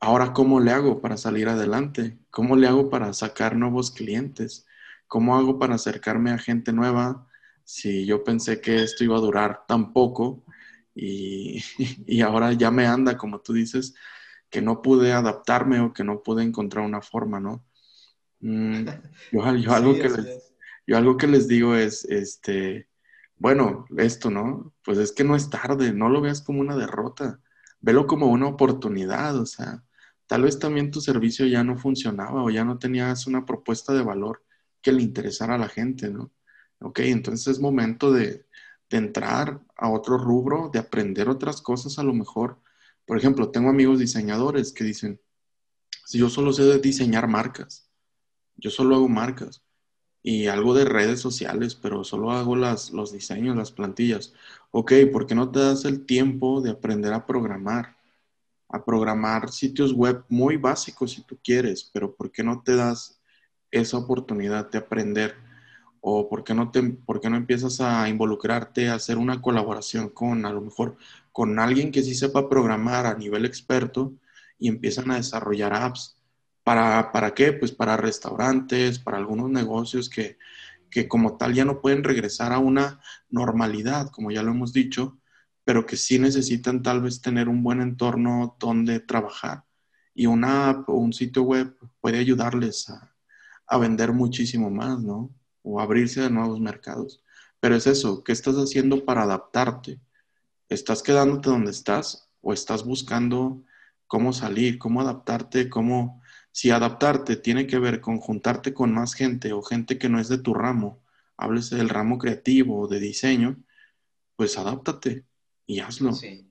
ahora 0.00 0.32
¿cómo 0.32 0.58
le 0.58 0.70
hago 0.70 1.02
para 1.02 1.18
salir 1.18 1.50
adelante? 1.50 2.18
¿Cómo 2.30 2.56
le 2.56 2.66
hago 2.66 2.88
para 2.88 3.12
sacar 3.12 3.56
nuevos 3.56 3.90
clientes? 3.90 4.64
¿Cómo 5.06 5.36
hago 5.36 5.58
para 5.58 5.74
acercarme 5.74 6.30
a 6.30 6.38
gente 6.38 6.72
nueva 6.72 7.28
si 7.62 8.06
yo 8.06 8.24
pensé 8.24 8.62
que 8.62 8.82
esto 8.82 9.04
iba 9.04 9.18
a 9.18 9.20
durar 9.20 9.66
tan 9.68 9.92
poco 9.92 10.45
y, 12.06 12.20
ahora 12.22 12.52
ya 12.54 12.70
me 12.70 12.86
anda, 12.86 13.18
como 13.18 13.40
tú 13.40 13.52
dices, 13.52 13.94
que 14.48 14.62
no 14.62 14.80
pude 14.80 15.12
adaptarme 15.12 15.80
o 15.80 15.92
que 15.92 16.04
no 16.04 16.22
pude 16.22 16.42
encontrar 16.42 16.84
una 16.84 17.02
forma, 17.02 17.38
¿no? 17.38 17.66
Mm, 18.40 18.86
yo, 19.32 19.72
algo 19.74 19.94
que 19.94 20.08
les, 20.08 20.54
yo 20.86 20.96
algo 20.96 21.16
que 21.18 21.26
les 21.26 21.48
digo 21.48 21.74
es, 21.74 22.06
este, 22.06 22.88
bueno, 23.36 23.84
esto, 23.98 24.30
¿no? 24.30 24.72
Pues 24.82 24.96
es 24.96 25.12
que 25.12 25.24
no 25.24 25.36
es 25.36 25.50
tarde, 25.50 25.92
no 25.92 26.08
lo 26.08 26.22
veas 26.22 26.40
como 26.40 26.60
una 26.60 26.76
derrota, 26.76 27.40
velo 27.80 28.06
como 28.06 28.28
una 28.28 28.46
oportunidad, 28.46 29.38
o 29.38 29.44
sea, 29.44 29.84
tal 30.26 30.42
vez 30.42 30.58
también 30.58 30.90
tu 30.90 31.02
servicio 31.02 31.46
ya 31.46 31.62
no 31.62 31.76
funcionaba 31.76 32.42
o 32.42 32.48
ya 32.48 32.64
no 32.64 32.78
tenías 32.78 33.26
una 33.26 33.44
propuesta 33.44 33.92
de 33.92 34.02
valor 34.02 34.42
que 34.80 34.92
le 34.92 35.02
interesara 35.02 35.56
a 35.56 35.58
la 35.58 35.68
gente, 35.68 36.10
¿no? 36.10 36.32
Ok, 36.78 37.00
entonces 37.00 37.48
es 37.48 37.60
momento 37.60 38.12
de, 38.12 38.46
de 38.90 38.98
entrar 38.98 39.60
a 39.76 39.90
otro 39.90 40.18
rubro, 40.18 40.70
de 40.72 40.78
aprender 40.78 41.28
otras 41.28 41.60
cosas 41.60 41.98
a 41.98 42.02
lo 42.02 42.12
mejor. 42.12 42.58
Por 43.04 43.18
ejemplo, 43.18 43.50
tengo 43.50 43.70
amigos 43.70 43.98
diseñadores 43.98 44.72
que 44.72 44.84
dicen, 44.84 45.20
si 46.04 46.18
yo 46.18 46.28
solo 46.28 46.52
sé 46.52 46.78
diseñar 46.78 47.26
marcas, 47.26 47.90
yo 48.56 48.70
solo 48.70 48.96
hago 48.96 49.08
marcas 49.08 49.62
y 50.22 50.46
algo 50.46 50.74
de 50.74 50.84
redes 50.84 51.20
sociales, 51.20 51.74
pero 51.74 52.04
solo 52.04 52.32
hago 52.32 52.56
las, 52.56 52.90
los 52.90 53.12
diseños, 53.12 53.56
las 53.56 53.70
plantillas. 53.70 54.32
Ok, 54.70 54.92
¿por 55.12 55.26
qué 55.26 55.34
no 55.34 55.50
te 55.50 55.60
das 55.60 55.84
el 55.84 56.04
tiempo 56.04 56.60
de 56.60 56.70
aprender 56.70 57.12
a 57.12 57.26
programar? 57.26 57.96
A 58.68 58.84
programar 58.84 59.52
sitios 59.52 59.92
web 59.92 60.24
muy 60.28 60.56
básicos 60.56 61.12
si 61.12 61.22
tú 61.22 61.38
quieres, 61.42 61.88
pero 61.92 62.14
¿por 62.14 62.32
qué 62.32 62.42
no 62.42 62.62
te 62.62 62.74
das 62.74 63.20
esa 63.70 63.98
oportunidad 63.98 64.68
de 64.70 64.78
aprender? 64.78 65.45
¿O 66.00 66.28
por 66.28 66.44
qué 66.44 66.54
no, 66.54 66.70
te, 66.70 66.82
por 66.82 67.20
qué 67.20 67.30
no 67.30 67.36
empiezas 67.36 67.80
a 67.80 68.08
involucrarte, 68.08 68.88
a 68.88 68.94
hacer 68.94 69.18
una 69.18 69.42
colaboración 69.42 70.10
con, 70.10 70.46
a 70.46 70.52
lo 70.52 70.60
mejor, 70.60 70.96
con 71.32 71.58
alguien 71.58 71.90
que 71.90 72.02
sí 72.02 72.14
sepa 72.14 72.48
programar 72.48 73.06
a 73.06 73.14
nivel 73.14 73.44
experto 73.44 74.14
y 74.58 74.68
empiezan 74.68 75.10
a 75.10 75.16
desarrollar 75.16 75.74
apps? 75.74 76.16
¿Para, 76.62 77.12
para 77.12 77.34
qué? 77.34 77.52
Pues 77.52 77.72
para 77.72 77.96
restaurantes, 77.96 78.98
para 78.98 79.18
algunos 79.18 79.50
negocios 79.50 80.08
que, 80.08 80.38
que 80.90 81.08
como 81.08 81.36
tal 81.36 81.54
ya 81.54 81.64
no 81.64 81.80
pueden 81.80 82.04
regresar 82.04 82.52
a 82.52 82.58
una 82.58 83.00
normalidad, 83.30 84.10
como 84.10 84.30
ya 84.30 84.42
lo 84.42 84.52
hemos 84.52 84.72
dicho, 84.72 85.18
pero 85.64 85.84
que 85.86 85.96
sí 85.96 86.18
necesitan 86.18 86.82
tal 86.82 87.02
vez 87.02 87.20
tener 87.20 87.48
un 87.48 87.62
buen 87.62 87.80
entorno 87.80 88.56
donde 88.58 89.00
trabajar. 89.00 89.64
Y 90.14 90.26
una 90.26 90.70
app 90.70 90.88
o 90.88 90.94
un 90.94 91.12
sitio 91.12 91.42
web 91.42 91.76
puede 92.00 92.18
ayudarles 92.18 92.88
a, 92.88 93.14
a 93.66 93.78
vender 93.78 94.12
muchísimo 94.12 94.70
más, 94.70 95.02
¿no? 95.02 95.30
O 95.68 95.80
abrirse 95.80 96.22
a 96.22 96.30
nuevos 96.30 96.60
mercados. 96.60 97.24
Pero 97.58 97.74
es 97.74 97.88
eso, 97.88 98.22
¿qué 98.22 98.30
estás 98.30 98.54
haciendo 98.54 99.04
para 99.04 99.24
adaptarte? 99.24 100.00
¿Estás 100.68 101.02
quedándote 101.02 101.50
donde 101.50 101.72
estás 101.72 102.30
o 102.40 102.52
estás 102.52 102.84
buscando 102.84 103.64
cómo 104.06 104.32
salir, 104.32 104.78
cómo 104.78 105.00
adaptarte, 105.00 105.68
cómo... 105.68 106.22
Si 106.52 106.70
adaptarte 106.70 107.36
tiene 107.36 107.66
que 107.66 107.78
ver 107.78 108.00
con 108.00 108.18
juntarte 108.18 108.72
con 108.72 108.94
más 108.94 109.14
gente 109.14 109.52
o 109.52 109.60
gente 109.60 109.98
que 109.98 110.08
no 110.08 110.20
es 110.20 110.28
de 110.28 110.38
tu 110.38 110.54
ramo, 110.54 111.02
háblese 111.36 111.76
del 111.76 111.90
ramo 111.90 112.16
creativo 112.16 112.80
o 112.80 112.88
de 112.88 113.00
diseño, 113.00 113.62
pues 114.36 114.56
adáptate 114.56 115.26
y 115.66 115.80
hazlo. 115.80 116.12
Sí. 116.12 116.48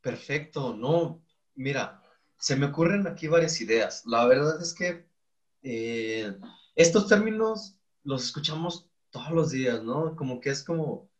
Perfecto, 0.00 0.76
no, 0.76 1.24
mira, 1.54 2.02
se 2.38 2.56
me 2.56 2.66
ocurren 2.66 3.06
aquí 3.06 3.26
varias 3.26 3.60
ideas. 3.60 4.04
La 4.06 4.26
verdad 4.26 4.60
es 4.62 4.74
que 4.74 5.06
eh, 5.62 6.36
estos 6.80 7.08
términos 7.08 7.76
los 8.04 8.24
escuchamos 8.24 8.88
todos 9.10 9.30
los 9.32 9.50
días, 9.50 9.82
¿no? 9.82 10.16
Como 10.16 10.40
que 10.40 10.50
es 10.50 10.64
como, 10.64 11.10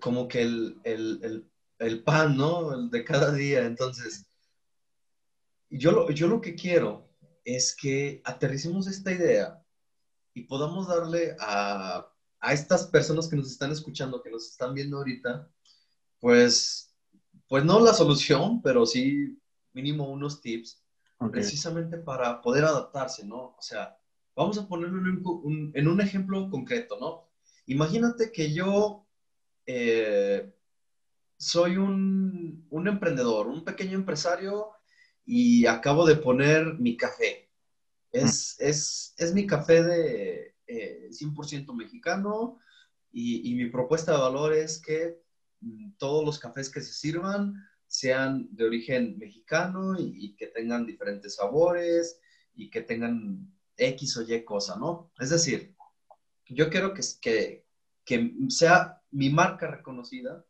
como 0.00 0.26
que 0.26 0.42
el, 0.42 0.80
el, 0.82 1.48
el, 1.78 2.02
pan, 2.02 2.36
¿no? 2.36 2.74
El 2.74 2.90
de 2.90 3.04
cada 3.04 3.32
día. 3.32 3.64
Entonces, 3.64 4.26
yo 5.70 5.92
lo, 5.92 6.10
yo 6.10 6.26
lo 6.26 6.40
que 6.40 6.54
quiero 6.54 7.08
es 7.44 7.76
que 7.76 8.20
aterricemos 8.24 8.88
esta 8.88 9.12
idea 9.12 9.62
y 10.34 10.42
podamos 10.42 10.88
darle 10.88 11.36
a, 11.38 12.10
a 12.40 12.52
estas 12.52 12.88
personas 12.88 13.28
que 13.28 13.36
nos 13.36 13.50
están 13.50 13.70
escuchando, 13.70 14.20
que 14.20 14.30
nos 14.30 14.50
están 14.50 14.74
viendo 14.74 14.96
ahorita, 14.96 15.48
pues, 16.18 16.92
pues 17.48 17.64
no 17.64 17.78
la 17.78 17.94
solución, 17.94 18.60
pero 18.62 18.84
sí 18.84 19.38
mínimo 19.72 20.08
unos 20.10 20.40
tips 20.40 20.82
precisamente 21.30 21.98
para 21.98 22.42
poder 22.42 22.64
adaptarse, 22.64 23.24
¿no? 23.24 23.54
O 23.56 23.62
sea, 23.62 23.96
vamos 24.36 24.58
a 24.58 24.68
ponerlo 24.68 24.98
en 25.74 25.88
un, 25.88 26.00
ejemplo 26.00 26.48
concreto, 26.50 26.98
¿no? 27.00 27.28
Imagínate 27.66 28.30
que 28.30 28.52
yo 28.52 29.06
eh, 29.66 30.52
soy 31.36 31.78
un, 31.78 32.68
emprendedor, 32.86 33.48
un 33.48 33.64
pequeño 33.64 33.98
empresario 33.98 34.68
y 35.24 35.66
acabo 35.66 36.06
de 36.06 36.16
poner 36.16 36.74
mi 36.78 36.96
café. 36.96 37.50
Es, 38.12 38.56
es, 38.58 39.34
mi 39.34 39.46
café 39.46 39.82
de 39.82 40.54
100% 40.68 41.70
eh, 41.70 41.74
mexicano 41.74 42.58
y, 43.10 43.50
y, 43.50 43.54
mi 43.54 43.68
propuesta 43.70 44.12
de 44.12 44.18
valor 44.18 44.52
es 44.52 44.80
que 44.80 45.18
mm, 45.60 45.92
todos 45.98 46.24
los 46.24 46.38
cafés 46.38 46.70
que 46.70 46.80
se 46.80 46.92
sirvan 46.92 47.54
sean 47.86 48.48
de 48.50 48.64
origen 48.64 49.18
mexicano 49.18 49.98
y, 49.98 50.34
que 50.36 50.48
tengan 50.48 50.86
diferentes 50.86 51.36
sabores 51.36 52.20
y 52.54 52.70
que 52.70 52.82
tengan 52.82 53.55
X 53.76 54.16
o 54.16 54.22
Y 54.22 54.44
cosa, 54.44 54.76
¿no? 54.76 55.10
Es 55.18 55.30
decir, 55.30 55.74
yo 56.48 56.70
quiero 56.70 56.94
que, 56.94 57.02
que, 57.20 57.66
que 58.04 58.32
sea 58.48 59.02
mi 59.10 59.30
marca 59.30 59.66
reconocida 59.68 60.44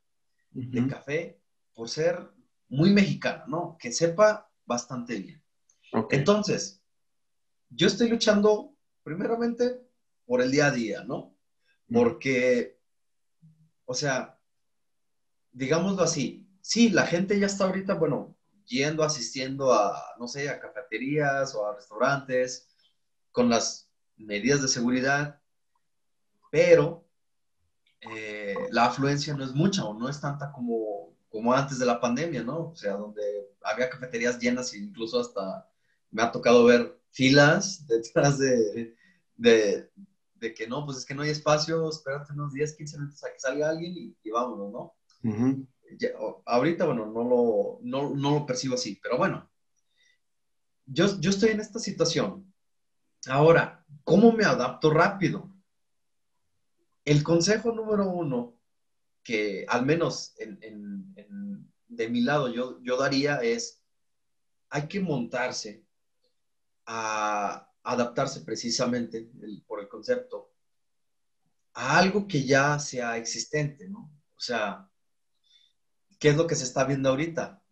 de 0.50 0.88
café 0.88 1.40
por 1.74 1.88
ser 1.88 2.30
muy 2.68 2.90
mexicana, 2.90 3.44
¿no? 3.46 3.76
Que 3.78 3.92
sepa 3.92 4.50
bastante 4.64 5.18
bien. 5.18 5.42
Entonces, 6.10 6.82
yo 7.70 7.86
estoy 7.86 8.08
luchando 8.08 8.74
primeramente 9.02 9.80
por 10.24 10.40
el 10.40 10.50
día 10.50 10.66
a 10.66 10.70
día, 10.70 11.04
¿no? 11.04 11.36
Porque, 11.92 12.80
o 13.84 13.94
sea, 13.94 14.38
digámoslo 15.52 16.02
así, 16.02 16.48
sí, 16.60 16.90
la 16.90 17.06
gente 17.06 17.38
ya 17.38 17.46
está 17.46 17.64
ahorita, 17.64 17.94
bueno, 17.94 18.36
yendo, 18.66 19.04
asistiendo 19.04 19.72
a, 19.72 20.02
no 20.18 20.26
sé, 20.26 20.48
a 20.48 20.58
cafeterías 20.58 21.54
o 21.54 21.66
a 21.66 21.76
restaurantes 21.76 22.68
con 23.36 23.50
las 23.50 23.90
medidas 24.16 24.62
de 24.62 24.68
seguridad, 24.68 25.38
pero 26.50 27.06
eh, 28.00 28.56
la 28.70 28.86
afluencia 28.86 29.34
no 29.34 29.44
es 29.44 29.52
mucha 29.52 29.84
o 29.84 29.92
no 29.92 30.08
es 30.08 30.18
tanta 30.18 30.50
como, 30.50 31.14
como 31.28 31.52
antes 31.52 31.78
de 31.78 31.84
la 31.84 32.00
pandemia, 32.00 32.42
¿no? 32.42 32.70
O 32.70 32.74
sea, 32.74 32.94
donde 32.94 33.22
había 33.62 33.90
cafeterías 33.90 34.38
llenas 34.38 34.72
e 34.72 34.78
incluso 34.78 35.20
hasta 35.20 35.68
me 36.10 36.22
ha 36.22 36.32
tocado 36.32 36.64
ver 36.64 36.98
filas 37.10 37.86
detrás 37.86 38.38
de, 38.38 38.96
de, 39.36 39.90
que 40.54 40.66
no, 40.66 40.86
pues 40.86 40.96
es 40.96 41.04
que 41.04 41.14
no 41.14 41.20
hay 41.20 41.28
espacio, 41.28 41.90
espérate 41.90 42.32
unos 42.32 42.54
10, 42.54 42.74
15 42.74 42.98
minutos 42.98 43.22
a 43.22 43.32
que 43.34 43.38
salga 43.38 43.68
alguien 43.68 43.92
y, 43.98 44.16
y 44.22 44.30
vámonos, 44.30 44.72
¿no? 44.72 44.94
ahorita, 46.46 46.86
bueno, 46.86 47.04
no 47.04 47.22
lo, 47.22 47.80
no, 47.82 48.14
lo 48.14 48.46
percibo 48.46 48.76
así, 48.76 48.98
pero 49.02 49.18
bueno, 49.18 49.50
yo, 50.86 51.20
yo 51.20 51.28
estoy 51.28 51.50
en 51.50 51.60
esta 51.60 51.78
situación. 51.78 52.50
Ahora, 53.28 53.84
¿cómo 54.04 54.32
me 54.32 54.44
adapto 54.44 54.90
rápido? 54.90 55.50
El 57.04 57.22
consejo 57.22 57.72
número 57.72 58.08
uno 58.08 58.56
que 59.22 59.66
al 59.68 59.84
menos 59.84 60.34
de 61.88 62.08
mi 62.08 62.20
lado 62.20 62.48
yo, 62.48 62.80
yo 62.82 62.96
daría 62.96 63.42
es, 63.42 63.82
hay 64.70 64.86
que 64.86 65.00
montarse 65.00 65.84
a 66.86 67.72
adaptarse 67.82 68.40
precisamente 68.40 69.28
por 69.66 69.80
el 69.80 69.88
concepto 69.88 70.52
a 71.74 71.98
algo 71.98 72.28
que 72.28 72.44
ya 72.44 72.78
sea 72.78 73.16
existente, 73.16 73.88
¿no? 73.88 74.10
O 74.36 74.40
sea, 74.40 74.88
¿qué 76.18 76.28
es 76.28 76.36
lo 76.36 76.46
que 76.46 76.54
se 76.54 76.64
está 76.64 76.84
viendo 76.84 77.08
ahorita? 77.08 77.62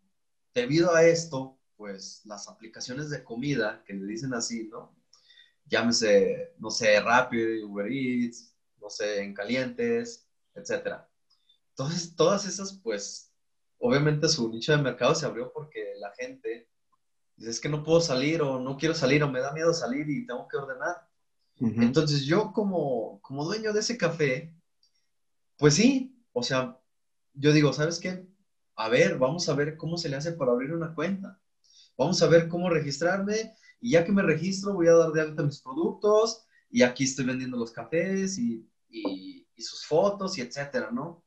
Debido 0.53 0.95
a 0.95 1.05
esto, 1.05 1.59
pues 1.77 2.23
las 2.25 2.49
aplicaciones 2.49 3.11
de 3.11 3.23
comida, 3.23 3.83
que 3.85 3.95
le 3.95 4.07
dicen 4.07 4.35
así, 4.35 4.69
¿no? 4.69 4.95
Llámese, 5.67 6.55
no 6.59 6.71
sé, 6.71 7.01
Rapid, 7.01 7.65
Uber 7.65 7.91
Eats, 7.91 8.55
no 8.81 8.91
sé, 8.91 9.23
en 9.23 9.35
calientes, 9.35 10.27
etc. 10.55 11.01
Entonces, 11.71 12.15
todas 12.17 12.47
esas, 12.47 12.81
pues, 12.83 13.33
obviamente 13.79 14.29
su 14.29 14.49
nicho 14.49 14.73
de 14.73 14.83
mercado 14.83 15.15
se 15.15 15.27
abrió 15.27 15.53
porque 15.53 15.95
la 15.99 16.13
gente 16.15 16.69
dice, 17.37 17.51
es 17.51 17.61
que 17.61 17.69
no 17.69 17.83
puedo 17.83 18.01
salir 18.01 18.43
o 18.43 18.61
no 18.61 18.77
quiero 18.77 18.95
salir 18.95 19.23
o 19.23 19.31
me 19.31 19.41
da 19.41 19.53
miedo 19.53 19.75
salir 19.75 20.09
y 20.09 20.27
tengo 20.27 20.47
que 20.49 20.57
ordenar. 20.57 21.09
Entonces 21.61 22.25
yo 22.25 22.53
como, 22.53 23.21
como 23.23 23.45
dueño 23.45 23.73
de 23.73 23.81
ese 23.81 23.97
café, 23.97 24.53
pues 25.57 25.75
sí, 25.75 26.21
o 26.33 26.43
sea, 26.43 26.79
yo 27.33 27.53
digo, 27.53 27.73
¿sabes 27.73 28.01
qué? 28.01 28.27
A 28.75 28.89
ver, 28.89 29.19
vamos 29.19 29.49
a 29.49 29.55
ver 29.55 29.77
cómo 29.77 29.97
se 29.97 30.09
le 30.09 30.17
hace 30.17 30.33
para 30.33 30.51
abrir 30.53 30.73
una 30.73 30.95
cuenta. 30.95 31.41
Vamos 31.97 32.21
a 32.23 32.27
ver 32.27 32.49
cómo 32.49 32.71
registrarme 32.71 33.55
y 33.85 33.91
ya 33.91 34.03
que 34.03 34.13
me 34.13 34.23
registro 34.23 34.73
voy 34.73 34.89
a 34.89 34.95
dar 34.95 35.13
de 35.13 35.21
alta 35.21 35.43
mis 35.43 35.61
productos 35.61 36.47
y 36.71 36.81
aquí 36.81 37.05
estoy 37.05 37.27
vendiendo 37.27 37.59
los 37.59 37.71
cafés 37.71 38.39
y, 38.39 38.67
y, 38.89 39.47
sus 39.59 39.85
fotos 39.85 40.39
y 40.39 40.41
etcétera, 40.41 40.91
¿no? 40.91 41.23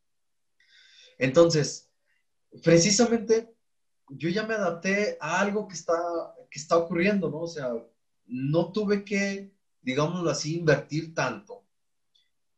Entonces, 1.19 1.91
precisamente 2.63 3.55
yo 4.09 4.29
ya 4.29 4.47
me 4.47 4.55
adapté 4.55 5.17
a 5.21 5.39
algo 5.39 5.67
que 5.67 5.75
está, 5.75 5.93
que 6.49 6.59
está 6.59 6.77
ocurriendo, 6.77 7.29
¿no? 7.29 7.41
O 7.41 7.47
sea, 7.47 7.71
no 8.25 8.71
tuve 8.71 9.05
que, 9.05 9.53
digámoslo 9.81 10.29
así, 10.31 10.57
invertir 10.57 11.13
tanto 11.13 11.63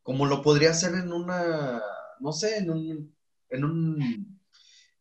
como 0.01 0.25
lo 0.25 0.41
podría 0.41 0.71
hacer 0.71 0.95
en 0.95 1.11
una, 1.11 1.83
no 2.21 2.31
sé, 2.31 2.59
en 2.59 2.71
un, 2.71 3.15
en 3.49 3.63
un, 3.65 4.38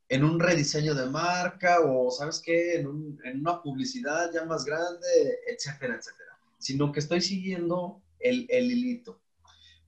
en 0.08 0.24
un 0.24 0.40
rediseño 0.40 0.94
de 0.94 1.06
marca 1.06 1.80
o, 1.80 2.10
¿sabes 2.10 2.40
qué? 2.44 2.76
En, 2.76 2.86
un, 2.86 3.20
en 3.24 3.40
una 3.40 3.62
publicidad 3.62 4.32
ya 4.32 4.44
más 4.44 4.64
grande, 4.64 5.06
etcétera, 5.46 5.96
etcétera. 5.96 6.38
Sino 6.58 6.90
que 6.92 7.00
estoy 7.00 7.20
siguiendo 7.20 8.02
el, 8.18 8.46
el 8.48 8.70
hilito. 8.70 9.20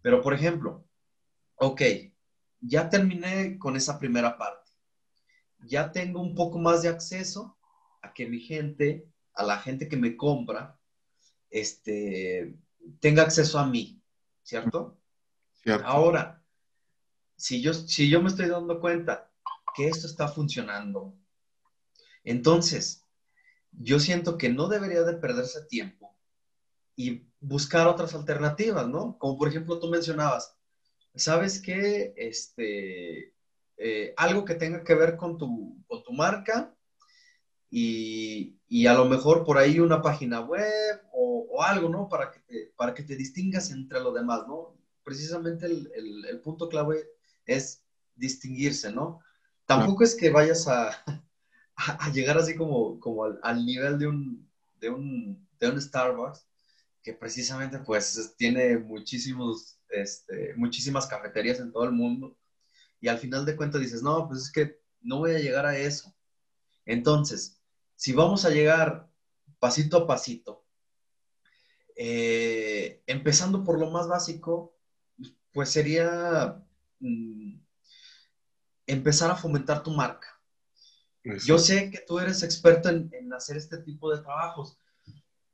Pero, 0.02 0.22
por 0.22 0.34
ejemplo, 0.34 0.84
ok, 1.56 1.82
ya 2.60 2.90
terminé 2.90 3.58
con 3.58 3.76
esa 3.76 3.98
primera 3.98 4.36
parte. 4.36 4.70
Ya 5.66 5.90
tengo 5.92 6.20
un 6.20 6.34
poco 6.34 6.58
más 6.58 6.82
de 6.82 6.88
acceso 6.88 7.56
a 8.02 8.12
que 8.12 8.26
mi 8.26 8.40
gente, 8.40 9.06
a 9.34 9.42
la 9.42 9.58
gente 9.58 9.88
que 9.88 9.96
me 9.96 10.16
compra, 10.16 10.78
este, 11.50 12.54
tenga 13.00 13.22
acceso 13.22 13.58
a 13.58 13.66
mí, 13.66 14.02
¿cierto? 14.42 14.98
Ahora, 15.84 16.42
si 17.36 17.60
yo, 17.60 17.74
si 17.74 18.08
yo 18.08 18.22
me 18.22 18.28
estoy 18.28 18.46
dando 18.46 18.80
cuenta 18.80 19.29
que 19.80 19.88
esto 19.88 20.06
está 20.06 20.28
funcionando, 20.28 21.14
entonces 22.22 23.06
yo 23.72 23.98
siento 23.98 24.36
que 24.36 24.50
no 24.50 24.68
debería 24.68 25.02
de 25.02 25.14
perderse 25.14 25.64
tiempo 25.66 26.14
y 26.96 27.26
buscar 27.40 27.86
otras 27.86 28.14
alternativas, 28.14 28.86
¿no? 28.86 29.16
Como 29.18 29.38
por 29.38 29.48
ejemplo 29.48 29.80
tú 29.80 29.88
mencionabas, 29.88 30.54
¿sabes 31.14 31.62
qué? 31.62 32.12
Este, 32.16 33.32
eh, 33.78 34.12
algo 34.18 34.44
que 34.44 34.54
tenga 34.54 34.84
que 34.84 34.94
ver 34.94 35.16
con 35.16 35.38
tu, 35.38 35.82
con 35.86 36.02
tu 36.02 36.12
marca 36.12 36.74
y, 37.70 38.58
y, 38.68 38.86
a 38.86 38.94
lo 38.94 39.06
mejor 39.06 39.44
por 39.44 39.56
ahí 39.56 39.78
una 39.80 40.02
página 40.02 40.40
web 40.40 41.00
o, 41.12 41.62
algo, 41.62 41.88
¿no? 41.88 42.08
Para 42.08 42.30
que, 42.30 42.40
te, 42.40 42.72
para 42.76 42.94
que 42.94 43.02
te 43.02 43.16
distingas 43.16 43.70
entre 43.70 44.00
los 44.00 44.14
demás, 44.14 44.46
¿no? 44.48 44.74
precisamente 45.02 45.66
el, 45.66 46.24
el, 46.26 46.40
punto 46.40 46.68
clave 46.68 47.06
es 47.44 47.84
distinguirse, 48.14 48.92
¿no? 48.92 49.20
Tampoco 49.70 50.02
es 50.02 50.16
que 50.16 50.30
vayas 50.30 50.66
a, 50.68 52.10
llegar 52.12 52.36
así 52.36 52.56
como, 52.56 52.98
como 52.98 53.24
al, 53.24 53.38
al, 53.44 53.64
nivel 53.64 54.00
de 54.00 54.08
un, 54.08 54.50
de, 54.80 54.90
un, 54.90 55.48
de 55.60 55.68
un 55.70 55.80
Starbucks, 55.80 56.44
que 57.04 57.14
precisamente 57.14 57.78
pues 57.78 58.34
tiene 58.36 58.78
muchísimos, 58.78 59.78
este, 59.88 60.54
muchísimas 60.56 61.06
cafeterías 61.06 61.60
en 61.60 61.70
todo 61.70 61.84
el 61.84 61.92
mundo, 61.92 62.36
y 63.00 63.06
al 63.06 63.18
final 63.18 63.46
de 63.46 63.54
cuentas 63.54 63.80
dices, 63.80 64.02
no, 64.02 64.26
pues 64.26 64.42
es 64.42 64.52
que 64.52 64.80
no 65.02 65.18
voy 65.18 65.36
a 65.36 65.38
llegar 65.38 65.64
a 65.64 65.78
eso. 65.78 66.12
Entonces, 66.84 67.60
si 67.94 68.12
vamos 68.12 68.44
a 68.44 68.50
llegar 68.50 69.08
pasito 69.60 69.98
a 69.98 70.06
pasito, 70.08 70.64
eh, 71.94 73.04
empezando 73.06 73.62
por 73.62 73.78
lo 73.78 73.88
más 73.92 74.08
básico, 74.08 74.76
pues 75.52 75.70
sería 75.70 76.60
mm, 76.98 77.60
empezar 78.90 79.30
a 79.30 79.36
fomentar 79.36 79.82
tu 79.82 79.90
marca. 79.90 80.28
Yo 81.46 81.58
sé 81.58 81.90
que 81.90 81.98
tú 81.98 82.18
eres 82.18 82.42
experto 82.42 82.88
en, 82.88 83.32
hacer 83.32 83.56
este 83.56 83.78
tipo 83.78 84.14
de 84.14 84.22
trabajos. 84.22 84.78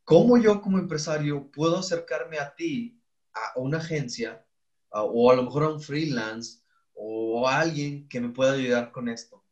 ¿Cómo 0.05 0.39
yo 0.39 0.63
como 0.63 0.79
empresario 0.79 1.51
puedo 1.51 1.79
acercarme 1.79 2.39
a 2.39 2.55
ti, 2.55 3.01
a 3.33 3.59
una 3.59 3.79
agencia, 3.79 4.45
o 4.91 5.31
a 5.31 5.35
lo 5.35 5.43
mejor 5.43 5.65
a 5.65 5.69
un 5.71 5.81
freelance, 5.81 6.61
o 6.95 7.49
a 7.49 7.61
alguien 7.61 8.09
que 8.09 8.21
me 8.21 8.29
pueda 8.29 8.53
ayudar 8.53 8.93
con 8.93 9.09
esto? 9.09 9.43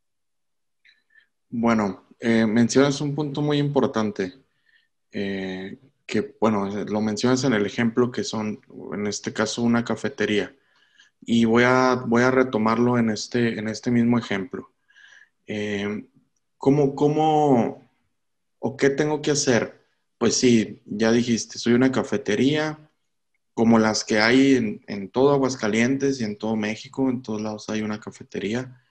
Bueno, 1.50 2.06
eh, 2.20 2.46
mencionas 2.46 3.00
un 3.00 3.14
punto 3.14 3.42
muy 3.42 3.58
importante. 3.58 4.34
Eh, 5.10 5.78
que, 6.06 6.36
bueno, 6.40 6.68
lo 6.84 7.00
mencionas 7.00 7.44
en 7.44 7.54
el 7.54 7.66
ejemplo 7.66 8.10
que 8.10 8.24
son, 8.24 8.60
en 8.92 9.06
este 9.06 9.32
caso, 9.32 9.62
una 9.62 9.84
cafetería. 9.84 10.54
Y 11.26 11.44
voy 11.44 11.64
a, 11.64 11.94
voy 12.06 12.22
a 12.22 12.30
retomarlo 12.30 12.98
en 12.98 13.10
este, 13.10 13.58
en 13.58 13.68
este 13.68 13.90
mismo 13.90 14.18
ejemplo. 14.18 14.72
Eh, 15.46 16.06
¿cómo, 16.58 16.94
¿Cómo 16.94 17.90
o 18.58 18.76
qué 18.76 18.90
tengo 18.90 19.22
que 19.22 19.30
hacer? 19.30 19.84
Pues 20.18 20.36
sí, 20.36 20.82
ya 20.86 21.12
dijiste, 21.12 21.58
soy 21.58 21.74
una 21.74 21.92
cafetería 21.92 22.90
como 23.54 23.78
las 23.78 24.04
que 24.04 24.18
hay 24.18 24.56
en, 24.56 24.84
en 24.88 25.08
todo 25.10 25.32
Aguascalientes 25.32 26.20
y 26.20 26.24
en 26.24 26.36
todo 26.36 26.56
México, 26.56 27.08
en 27.08 27.22
todos 27.22 27.40
lados 27.40 27.68
hay 27.68 27.82
una 27.82 28.00
cafetería. 28.00 28.82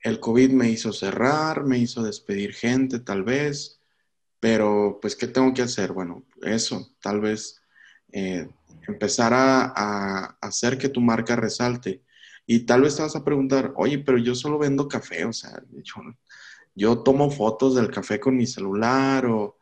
El 0.00 0.18
COVID 0.20 0.50
me 0.50 0.70
hizo 0.70 0.92
cerrar, 0.92 1.64
me 1.64 1.78
hizo 1.78 2.02
despedir 2.02 2.54
gente 2.54 3.00
tal 3.00 3.22
vez, 3.22 3.80
pero, 4.40 4.98
pues, 5.00 5.16
¿qué 5.16 5.26
tengo 5.26 5.52
que 5.52 5.62
hacer? 5.62 5.92
Bueno, 5.92 6.24
eso, 6.42 6.94
tal 7.00 7.20
vez 7.20 7.62
eh, 8.12 8.48
empezar 8.88 9.32
a, 9.34 10.36
hacer 10.40 10.78
que 10.78 10.88
tu 10.88 11.00
marca 11.00 11.36
resalte. 11.36 12.02
Y 12.46 12.60
tal 12.60 12.82
vez 12.82 12.96
te 12.96 13.02
vas 13.02 13.16
a 13.16 13.24
preguntar, 13.24 13.72
oye, 13.76 13.98
pero 13.98 14.18
yo 14.18 14.34
solo 14.34 14.58
vendo 14.58 14.88
café, 14.88 15.24
o 15.24 15.32
sea, 15.32 15.62
yo, 16.74 17.02
tomo 17.02 17.30
fotos 17.30 17.74
del 17.74 17.90
café 17.90 18.20
con 18.20 18.36
mi 18.36 18.46
celular 18.46 19.26
o, 19.26 19.58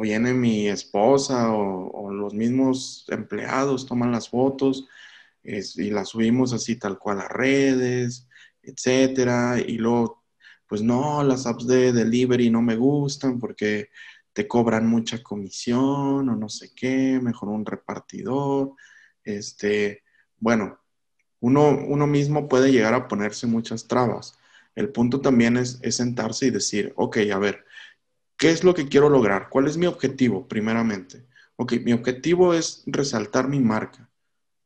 viene 0.00 0.34
mi 0.34 0.68
esposa 0.68 1.52
o, 1.52 2.10
los 2.12 2.34
mismos 2.34 3.04
empleados 3.08 3.86
toman 3.86 4.10
las 4.12 4.28
fotos 4.28 4.86
y 5.44 5.90
las 5.90 6.08
subimos 6.10 6.52
así 6.52 6.76
tal 6.76 6.98
cual 6.98 7.20
a 7.20 7.28
redes, 7.28 8.26
etcétera. 8.62 9.60
Y 9.60 9.78
luego 9.78 10.18
pues 10.68 10.82
no, 10.82 11.24
las 11.24 11.46
apps 11.46 11.66
de 11.66 11.92
delivery 11.92 12.50
no 12.50 12.62
me 12.62 12.76
gustan 12.76 13.38
porque 13.40 13.88
te 14.38 14.46
cobran 14.46 14.86
mucha 14.86 15.20
comisión 15.20 16.28
o 16.28 16.36
no 16.36 16.48
sé 16.48 16.70
qué, 16.72 17.18
mejor 17.20 17.48
un 17.48 17.66
repartidor. 17.66 18.74
Este, 19.24 20.04
bueno, 20.38 20.78
uno, 21.40 21.70
uno 21.88 22.06
mismo 22.06 22.46
puede 22.46 22.70
llegar 22.70 22.94
a 22.94 23.08
ponerse 23.08 23.48
muchas 23.48 23.88
trabas. 23.88 24.38
El 24.76 24.90
punto 24.90 25.20
también 25.20 25.56
es, 25.56 25.80
es 25.82 25.96
sentarse 25.96 26.46
y 26.46 26.50
decir, 26.50 26.92
ok, 26.94 27.16
a 27.34 27.38
ver, 27.38 27.64
¿qué 28.36 28.50
es 28.50 28.62
lo 28.62 28.74
que 28.74 28.86
quiero 28.86 29.08
lograr? 29.08 29.48
¿Cuál 29.48 29.66
es 29.66 29.76
mi 29.76 29.86
objetivo 29.86 30.46
primeramente? 30.46 31.26
Ok, 31.56 31.72
mi 31.84 31.92
objetivo 31.92 32.54
es 32.54 32.84
resaltar 32.86 33.48
mi 33.48 33.58
marca. 33.58 34.08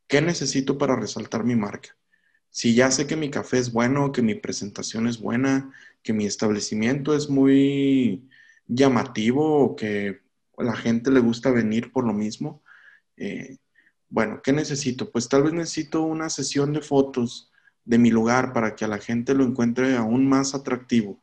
¿Qué 0.07 0.21
necesito 0.21 0.77
para 0.77 0.97
resaltar 0.97 1.45
mi 1.45 1.57
marca? 1.57 1.97
Si 2.51 2.75
ya 2.75 2.91
sé 2.91 3.07
que 3.07 3.17
mi 3.17 3.31
café 3.31 3.57
es 3.57 3.73
bueno, 3.73 4.13
que 4.13 4.21
mi 4.21 4.35
presentación 4.35 5.07
es 5.07 5.19
buena, 5.19 5.73
que 6.03 6.13
mi 6.13 6.27
establecimiento 6.27 7.15
es 7.15 7.31
muy 7.31 8.29
llamativo 8.75 9.65
o 9.65 9.77
que 9.77 10.21
a 10.59 10.65
la 10.65 10.77
gente 10.77 11.11
le 11.11 11.21
gusta 11.21 11.51
venir 11.51 11.93
por 11.93 12.07
lo 12.07 12.13
mismo. 12.13 12.63
Eh, 13.17 13.59
bueno, 14.09 14.41
¿qué 14.43 14.53
necesito? 14.53 15.11
Pues 15.11 15.29
tal 15.29 15.45
vez 15.45 15.53
necesito 15.53 16.03
una 16.03 16.31
sesión 16.31 16.73
de 16.73 16.83
fotos 16.83 17.51
de 17.85 17.99
mi 17.99 18.11
lugar 18.11 18.53
para 18.53 18.77
que 18.77 18.85
a 18.85 18.89
la 18.89 18.99
gente 18.99 19.35
lo 19.35 19.45
encuentre 19.45 19.97
aún 19.97 20.29
más 20.29 20.55
atractivo. 20.55 21.23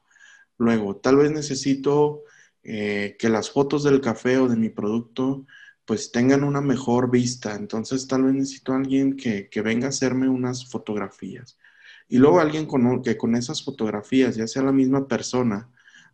Luego, 0.57 0.97
tal 0.97 1.17
vez 1.17 1.31
necesito 1.31 2.23
eh, 2.63 3.15
que 3.19 3.29
las 3.29 3.51
fotos 3.51 3.83
del 3.83 4.01
café 4.01 4.38
o 4.38 4.47
de 4.47 4.57
mi 4.57 4.69
producto 4.69 5.45
pues 5.85 6.12
tengan 6.12 6.43
una 6.43 6.62
mejor 6.62 7.09
vista. 7.09 7.55
Entonces 7.55 8.07
tal 8.07 8.23
vez 8.23 8.33
necesito 8.33 8.73
a 8.73 8.77
alguien 8.77 9.15
que, 9.15 9.49
que 9.49 9.62
venga 9.62 9.88
a 9.88 9.89
hacerme 9.89 10.29
unas 10.29 10.69
fotografías. 10.69 11.57
Y 12.07 12.17
luego 12.17 12.39
alguien 12.39 12.65
con, 12.65 13.01
que 13.03 13.17
con 13.17 13.35
esas 13.35 13.63
fotografías, 13.63 14.35
ya 14.35 14.47
sea 14.47 14.63
la 14.63 14.71
misma 14.71 15.07
persona, 15.07 15.69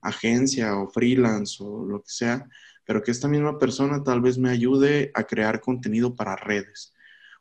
agencia 0.08 0.78
o 0.78 0.88
freelance 0.88 1.64
o 1.64 1.86
lo 1.86 2.02
que 2.02 2.10
sea, 2.10 2.48
pero 2.86 3.02
que 3.02 3.12
esta 3.12 3.28
misma 3.28 3.58
persona 3.58 4.04
tal 4.04 4.22
vez 4.22 4.38
me 4.38 4.50
ayude 4.50 5.12
a 5.14 5.24
crear 5.24 5.62
contenido 5.62 6.16
para 6.16 6.36
redes. 6.36 6.94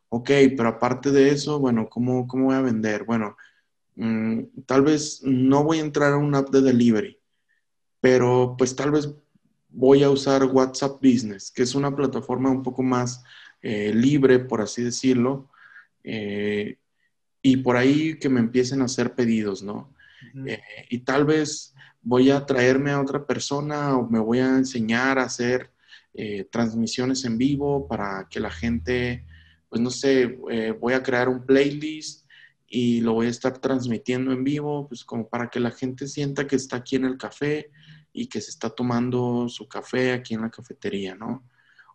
Ok, 0.08 0.30
pero 0.56 0.68
aparte 0.68 1.10
de 1.10 1.30
eso, 1.30 1.58
bueno, 1.58 1.88
¿cómo, 1.88 2.26
cómo 2.26 2.46
voy 2.46 2.54
a 2.54 2.60
vender? 2.60 3.04
Bueno, 3.04 3.36
mm, 3.96 4.62
tal 4.66 4.82
vez 4.82 5.20
no 5.24 5.64
voy 5.64 5.78
a 5.78 5.82
entrar 5.82 6.12
a 6.12 6.18
una 6.18 6.38
app 6.38 6.50
de 6.50 6.62
delivery, 6.62 7.18
pero 8.00 8.54
pues 8.56 8.76
tal 8.76 8.92
vez 8.92 9.12
voy 9.68 10.02
a 10.04 10.10
usar 10.10 10.44
WhatsApp 10.44 11.02
Business, 11.02 11.50
que 11.50 11.62
es 11.64 11.74
una 11.74 11.94
plataforma 11.94 12.50
un 12.50 12.62
poco 12.62 12.82
más 12.82 13.24
eh, 13.60 13.92
libre, 13.94 14.38
por 14.38 14.60
así 14.60 14.82
decirlo, 14.82 15.50
eh, 16.04 16.78
y 17.42 17.56
por 17.58 17.76
ahí 17.76 18.18
que 18.18 18.28
me 18.28 18.40
empiecen 18.40 18.82
a 18.82 18.84
hacer 18.84 19.14
pedidos, 19.14 19.62
¿no? 19.62 19.94
Eh, 20.46 20.62
y 20.90 20.98
tal 21.00 21.24
vez 21.24 21.74
voy 22.02 22.30
a 22.30 22.44
traerme 22.44 22.90
a 22.90 23.00
otra 23.00 23.26
persona 23.26 23.96
o 23.96 24.08
me 24.08 24.18
voy 24.18 24.38
a 24.38 24.56
enseñar 24.56 25.18
a 25.18 25.24
hacer 25.24 25.70
transmisiones 26.52 27.24
en 27.24 27.36
vivo 27.38 27.88
para 27.88 28.28
que 28.30 28.38
la 28.38 28.50
gente, 28.50 29.26
pues 29.68 29.82
no 29.82 29.90
sé, 29.90 30.38
voy 30.80 30.92
a 30.92 31.02
crear 31.02 31.28
un 31.28 31.44
playlist 31.44 32.24
y 32.68 33.00
lo 33.00 33.14
voy 33.14 33.26
a 33.26 33.30
estar 33.30 33.58
transmitiendo 33.58 34.30
en 34.30 34.44
vivo, 34.44 34.86
pues 34.86 35.04
como 35.04 35.28
para 35.28 35.48
que 35.50 35.58
la 35.58 35.72
gente 35.72 36.06
sienta 36.06 36.46
que 36.46 36.54
está 36.54 36.76
aquí 36.76 36.94
en 36.94 37.04
el 37.04 37.18
café 37.18 37.72
y 38.12 38.28
que 38.28 38.40
se 38.40 38.50
está 38.50 38.70
tomando 38.70 39.48
su 39.48 39.66
café 39.66 40.12
aquí 40.12 40.34
en 40.34 40.42
la 40.42 40.50
cafetería, 40.50 41.16
¿no? 41.16 41.44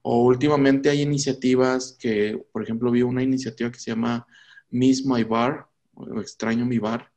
O 0.02 0.24
últimamente 0.24 0.90
hay 0.90 1.02
iniciativas 1.02 1.98
que, 2.00 2.42
por 2.52 2.64
ejemplo, 2.64 2.92
vi 2.92 3.02
una 3.02 3.24
iniciativa 3.24 3.72
que 3.72 3.80
se 3.80 3.92
llama 3.92 4.28
Miss 4.70 5.06
My 5.06 5.24
Bar, 5.24 5.68
o 5.94 6.20
Extraño 6.20 6.66
Mi 6.66 6.78
Bar, 6.78 7.12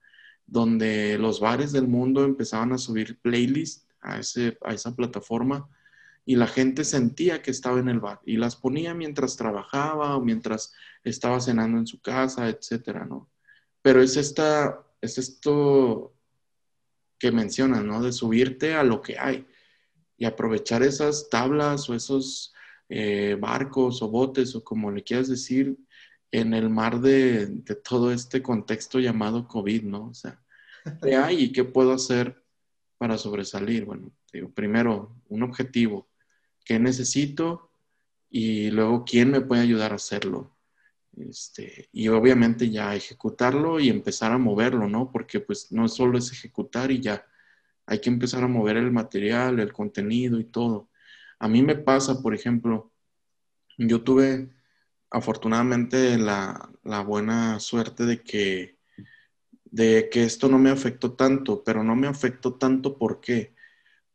donde 0.53 1.17
los 1.17 1.41
bares 1.41 1.73
del 1.73 1.89
mundo 1.89 2.25
empezaban 2.25 2.73
a 2.73 2.79
subir 2.79 3.19
playlists 3.23 3.89
a, 4.03 4.19
ese, 4.19 4.59
a 4.63 4.75
esa 4.75 4.95
plataforma 4.95 5.67
y 6.27 6.37
la 6.37 6.47
gente 6.47 6.85
sentía 6.85 7.41
que 7.41 7.51
estaba 7.51 7.81
en 7.81 7.89
el 7.89 8.01
bar 8.01 8.21
y 8.27 8.37
las 8.37 8.57
ponía 8.57 8.93
mientras 8.93 9.39
trabajaba 9.39 10.15
o 10.15 10.21
mientras 10.21 10.75
estaba 11.05 11.41
cenando 11.41 11.79
en 11.79 11.87
su 11.87 12.03
casa, 12.03 12.51
etcétera, 12.51 13.07
¿no? 13.07 13.31
Pero 13.81 14.03
es 14.03 14.19
esta, 14.19 14.79
es 15.01 15.17
esto 15.17 16.13
que 17.19 17.33
mencionas, 17.33 17.83
¿no? 17.83 18.03
De 18.03 18.13
subirte 18.13 18.75
a 18.75 18.85
lo 18.85 19.01
que 19.01 19.19
hay 19.19 19.47
y 20.19 20.27
aprovechar 20.27 20.83
esas 20.83 21.31
tablas 21.31 21.89
o 21.89 21.95
esos 21.95 22.53
eh, 22.91 23.39
barcos 23.41 24.03
o 24.03 24.09
botes 24.09 24.55
o 24.55 24.63
como 24.63 24.91
le 24.91 25.03
quieras 25.03 25.29
decir 25.29 25.79
en 26.33 26.55
el 26.55 26.71
mar 26.71 27.01
de, 27.01 27.47
todo 27.85 28.11
este 28.11 28.43
contexto 28.43 28.99
llamado 28.99 29.47
COVID, 29.47 29.85
¿no? 29.85 30.07
O 30.09 30.15
sea, 30.15 30.43
¿qué 31.03 31.15
hay 31.17 31.45
y 31.45 31.53
qué 31.53 31.63
puedo 31.63 31.93
hacer 31.93 32.43
para 32.99 33.19
sobresalir? 33.19 33.85
Bueno, 33.85 34.11
digo, 34.33 34.51
primero, 34.51 35.15
un 35.29 35.43
objetivo, 35.43 36.09
¿qué 36.65 36.81
necesito? 36.81 37.71
Y 38.31 38.71
luego, 38.71 39.05
¿quién 39.05 39.31
me 39.31 39.43
puede 39.43 39.61
ayudar 39.61 39.93
a 39.93 39.97
hacerlo? 39.97 40.57
Este, 41.15 41.91
y 41.93 42.09
obviamente 42.09 42.71
ya 42.71 42.95
ejecutarlo 42.95 43.79
y 43.79 43.91
empezar 43.91 44.33
a 44.33 44.39
moverlo, 44.39 44.89
¿no? 44.89 45.13
Porque 45.13 45.41
pues 45.41 45.71
no 45.71 45.87
solo 45.89 46.17
es 46.17 46.33
ejecutar 46.33 46.91
y 46.91 47.01
ya, 47.01 47.27
hay 47.85 48.01
que 48.01 48.09
empezar 48.09 48.43
a 48.43 48.49
mover 48.49 48.79
el 48.79 48.91
material, 48.91 49.61
el 49.61 49.75
contenido 49.75 50.41
y 50.41 50.45
todo. 50.45 50.89
A 51.39 51.49
mí 51.49 51.63
me 51.63 51.75
pasa, 51.77 52.23
por 52.23 52.35
ejemplo, 52.35 52.91
yo 53.77 54.03
tuve 54.03 54.51
afortunadamente 55.13 56.19
la, 56.19 56.71
la 56.85 57.03
buena 57.03 57.61
suerte 57.61 58.05
de 58.05 58.23
que, 58.23 58.79
de 59.65 60.09
que 60.11 60.25
esto 60.25 60.49
no 60.49 60.59
me 60.59 60.71
afectó 60.71 61.13
tanto, 61.13 61.63
pero 61.65 61.85
no 61.85 61.95
me 61.95 62.07
afectó 62.09 62.55
tanto 62.55 62.99
¿por 62.99 63.21
qué? 63.21 63.55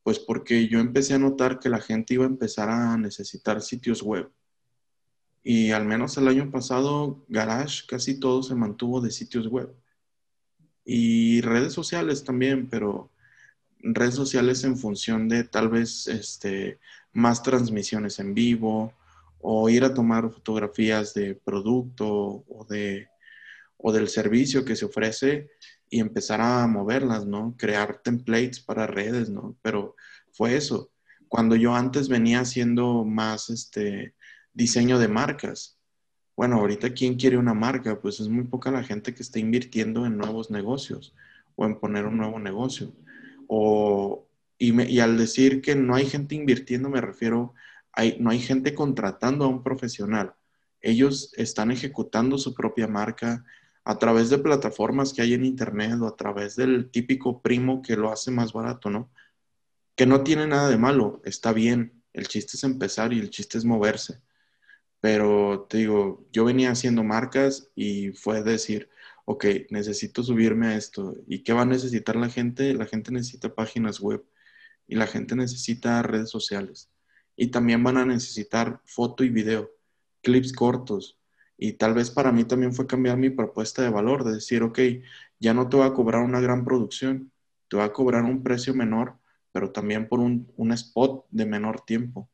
Pues 0.03 0.19
porque 0.19 0.67
yo 0.67 0.79
empecé 0.79 1.13
a 1.13 1.19
notar 1.19 1.59
que 1.59 1.69
la 1.69 1.79
gente 1.79 2.15
iba 2.15 2.25
a 2.25 2.27
empezar 2.27 2.69
a 2.69 2.97
necesitar 2.97 3.61
sitios 3.61 4.01
web 4.01 4.31
y 5.49 5.71
al 5.71 5.85
menos 5.85 6.17
el 6.17 6.27
año 6.27 6.51
pasado, 6.51 7.23
Garage 7.29 7.85
casi 7.87 8.19
todo 8.19 8.43
se 8.43 8.53
mantuvo 8.53 8.99
de 8.99 9.11
sitios 9.11 9.47
web. 9.47 9.73
Y 10.83 11.39
redes 11.39 11.71
sociales 11.71 12.25
también, 12.25 12.67
pero 12.69 13.09
redes 13.79 14.15
sociales 14.15 14.65
en 14.65 14.77
función 14.77 15.29
de 15.29 15.45
tal 15.45 15.69
vez 15.69 16.09
este, 16.09 16.79
más 17.13 17.43
transmisiones 17.43 18.19
en 18.19 18.33
vivo 18.33 18.91
o 19.39 19.69
ir 19.69 19.83
a 19.83 19.93
tomar 19.93 20.29
fotografías 20.31 21.13
de 21.13 21.35
producto 21.35 22.07
o, 22.47 22.65
de, 22.69 23.07
o 23.77 23.91
del 23.91 24.09
servicio 24.09 24.65
que 24.65 24.75
se 24.75 24.85
ofrece 24.85 25.49
y 25.89 25.99
empezar 25.99 26.41
a 26.41 26.67
moverlas, 26.67 27.25
¿no? 27.25 27.55
Crear 27.57 28.01
templates 28.03 28.59
para 28.59 28.87
redes, 28.87 29.29
¿no? 29.29 29.55
Pero 29.61 29.95
fue 30.31 30.55
eso. 30.55 30.91
Cuando 31.27 31.55
yo 31.55 31.75
antes 31.75 32.09
venía 32.09 32.41
haciendo 32.41 33.05
más, 33.05 33.49
este, 33.49 34.13
diseño 34.57 34.97
de 34.97 35.07
marcas. 35.07 35.77
Bueno, 36.35 36.55
ahorita 36.55 36.93
¿quién 36.93 37.15
quiere 37.15 37.37
una 37.37 37.53
marca? 37.53 38.01
Pues 38.01 38.19
es 38.19 38.27
muy 38.27 38.45
poca 38.45 38.71
la 38.71 38.83
gente 38.83 39.13
que 39.13 39.21
está 39.21 39.37
invirtiendo 39.37 40.05
en 40.07 40.17
nuevos 40.17 40.49
negocios 40.49 41.13
o 41.55 41.65
en 41.65 41.79
poner 41.79 42.07
un 42.07 42.17
nuevo 42.17 42.39
negocio. 42.39 42.91
O, 43.47 44.27
y, 44.57 44.99
al 44.99 45.15
decir 45.15 45.61
que 45.61 45.75
no 45.75 45.93
hay 45.93 46.07
gente 46.07 46.33
invirtiendo, 46.33 46.89
me 46.89 47.01
refiero, 47.01 47.53
hay, 47.97 48.15
no 48.19 48.29
hay 48.29 48.39
gente 48.39 48.75
contratando 48.75 49.43
a 49.43 49.47
un 49.47 49.63
profesional. 49.63 50.35
Ellos 50.81 51.33
están 51.35 51.71
ejecutando 51.71 52.37
su 52.37 52.53
propia 52.53 52.87
marca 52.87 53.43
a 53.83 53.97
través 53.97 54.29
de 54.29 54.37
plataformas 54.37 55.13
que 55.13 55.23
hay 55.23 55.33
en 55.33 55.43
Internet 55.43 55.99
o 55.99 56.07
a 56.07 56.15
través 56.15 56.55
del 56.55 56.91
típico 56.91 57.41
primo 57.41 57.81
que 57.81 57.97
lo 57.97 58.11
hace 58.11 58.29
más 58.29 58.53
barato, 58.53 58.91
¿no? 58.91 59.11
Que 59.95 60.05
no 60.05 60.23
tiene 60.23 60.45
nada 60.45 60.69
de 60.69 60.77
malo, 60.77 61.21
está 61.25 61.53
bien. 61.53 62.03
El 62.13 62.27
chiste 62.27 62.55
es 62.55 62.63
empezar 62.63 63.13
y 63.13 63.19
el 63.19 63.31
chiste 63.31 63.57
es 63.57 63.65
moverse. 63.65 64.21
Pero 64.99 65.65
te 65.67 65.79
digo, 65.79 66.27
yo 66.31 66.45
venía 66.45 66.69
haciendo 66.69 67.03
marcas 67.03 67.71
y 67.75 68.11
fue 68.11 68.43
decir, 68.43 68.89
ok, 69.25 69.45
necesito 69.71 70.21
subirme 70.21 70.67
a 70.67 70.77
esto. 70.77 71.15
¿Y 71.27 71.43
qué 71.43 71.53
va 71.53 71.63
a 71.63 71.65
necesitar 71.65 72.15
la 72.15 72.29
gente? 72.29 72.75
La 72.75 72.85
gente 72.85 73.11
necesita 73.11 73.55
páginas 73.55 73.99
web 73.99 74.23
y 74.87 74.95
la 74.95 75.07
gente 75.07 75.35
necesita 75.35 76.03
redes 76.03 76.29
sociales. 76.29 76.91
Y 77.37 77.47
también 77.47 77.81
van 77.83 77.97
a 77.97 78.05
necesitar 78.05 78.81
foto 78.83 79.23
y 79.23 79.29
video, 79.29 79.71
clips 80.21 80.51
cortos. 80.51 81.17
Y 81.57 81.73
tal 81.73 81.93
vez 81.93 82.11
para 82.11 82.33
mí 82.33 82.43
también 82.43 82.73
fue 82.73 82.85
cambiar 82.85 83.17
mi 83.17 83.29
propuesta 83.29 83.81
de 83.81 83.89
valor, 83.89 84.25
de 84.25 84.33
decir, 84.33 84.61
ok, 84.63 84.79
ya 85.39 85.53
no 85.53 85.69
te 85.69 85.77
voy 85.77 85.87
a 85.87 85.93
cobrar 85.93 86.23
una 86.23 86.41
gran 86.41 86.65
producción, 86.65 87.31
te 87.69 87.77
voy 87.77 87.85
a 87.85 87.93
cobrar 87.93 88.25
un 88.25 88.43
precio 88.43 88.73
menor, 88.73 89.17
pero 89.53 89.71
también 89.71 90.09
por 90.09 90.19
un, 90.19 90.51
un 90.57 90.73
spot 90.73 91.25
de 91.31 91.45
menor 91.45 91.81
tiempo. 91.85 92.29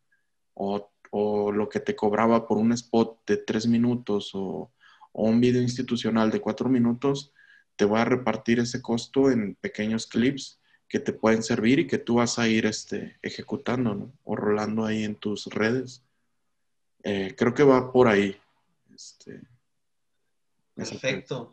O 0.56 0.94
o 1.16 1.52
lo 1.52 1.70
que 1.70 1.80
te 1.80 1.96
cobraba 1.96 2.48
por 2.48 2.58
un 2.58 2.72
spot 2.72 3.20
de 3.28 3.38
tres 3.38 3.68
minutos 3.68 4.32
o, 4.34 4.72
un 5.16 5.40
video 5.40 5.62
institucional 5.62 6.32
de 6.32 6.42
cuatro 6.42 6.70
minutos, 6.70 7.34
te 7.76 7.86
voy 7.86 8.00
a 8.00 8.06
repartir 8.06 8.60
ese 8.60 8.82
costo 8.82 9.30
en 9.30 9.54
pequeños 9.62 10.08
clips 10.08 10.60
que 10.94 11.00
te 11.00 11.12
pueden 11.12 11.42
servir 11.42 11.80
y 11.80 11.88
que 11.88 11.98
tú 11.98 12.18
vas 12.18 12.38
a 12.38 12.48
ir 12.48 12.68
este, 12.68 13.18
ejecutando 13.24 14.14
o 14.24 14.36
rolando 14.36 14.86
ahí 14.86 15.04
en 15.04 15.16
tus 15.16 15.48
redes. 15.48 16.04
Eh, 17.02 17.34
creo 17.36 17.52
que 17.56 17.64
va 17.64 17.92
por 17.92 18.08
ahí. 18.08 18.40
Este, 18.94 19.42
Perfecto. 20.76 21.52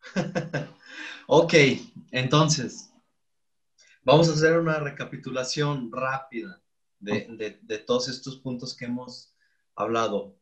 ok, 1.26 1.52
entonces, 2.12 2.90
vamos 4.04 4.30
a 4.30 4.32
hacer 4.32 4.58
una 4.58 4.78
recapitulación 4.80 5.92
rápida 5.92 6.58
de, 6.98 7.84
todos 7.86 8.08
estos 8.08 8.36
puntos 8.36 8.74
que 8.74 8.86
hemos 8.86 9.34
hablado. 9.74 10.34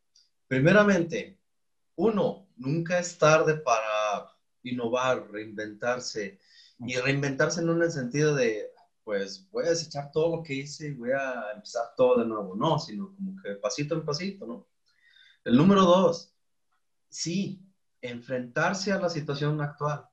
Primeramente, 0.46 1.36
uno, 1.96 2.46
nunca 2.54 3.00
es 3.00 3.18
tarde 3.18 3.56
para 3.56 4.32
innovar, 4.62 5.32
reinventarse. 5.32 6.38
Y 6.80 6.96
reinventarse 6.96 7.62
no 7.62 7.72
en 7.72 7.82
el 7.82 7.90
sentido 7.90 8.34
de, 8.34 8.70
pues 9.04 9.48
voy 9.50 9.66
a 9.66 9.70
desechar 9.70 10.10
todo 10.12 10.36
lo 10.36 10.42
que 10.42 10.54
hice 10.54 10.88
y 10.88 10.94
voy 10.94 11.10
a 11.12 11.52
empezar 11.54 11.94
todo 11.96 12.18
de 12.18 12.26
nuevo. 12.26 12.54
No, 12.56 12.78
sino 12.78 13.14
como 13.14 13.40
que 13.42 13.54
pasito 13.54 13.94
en 13.94 14.04
pasito, 14.04 14.46
¿no? 14.46 14.66
El 15.44 15.56
número 15.56 15.82
dos, 15.82 16.34
sí, 17.08 17.62
enfrentarse 18.00 18.92
a 18.92 18.98
la 18.98 19.08
situación 19.08 19.60
actual. 19.60 20.08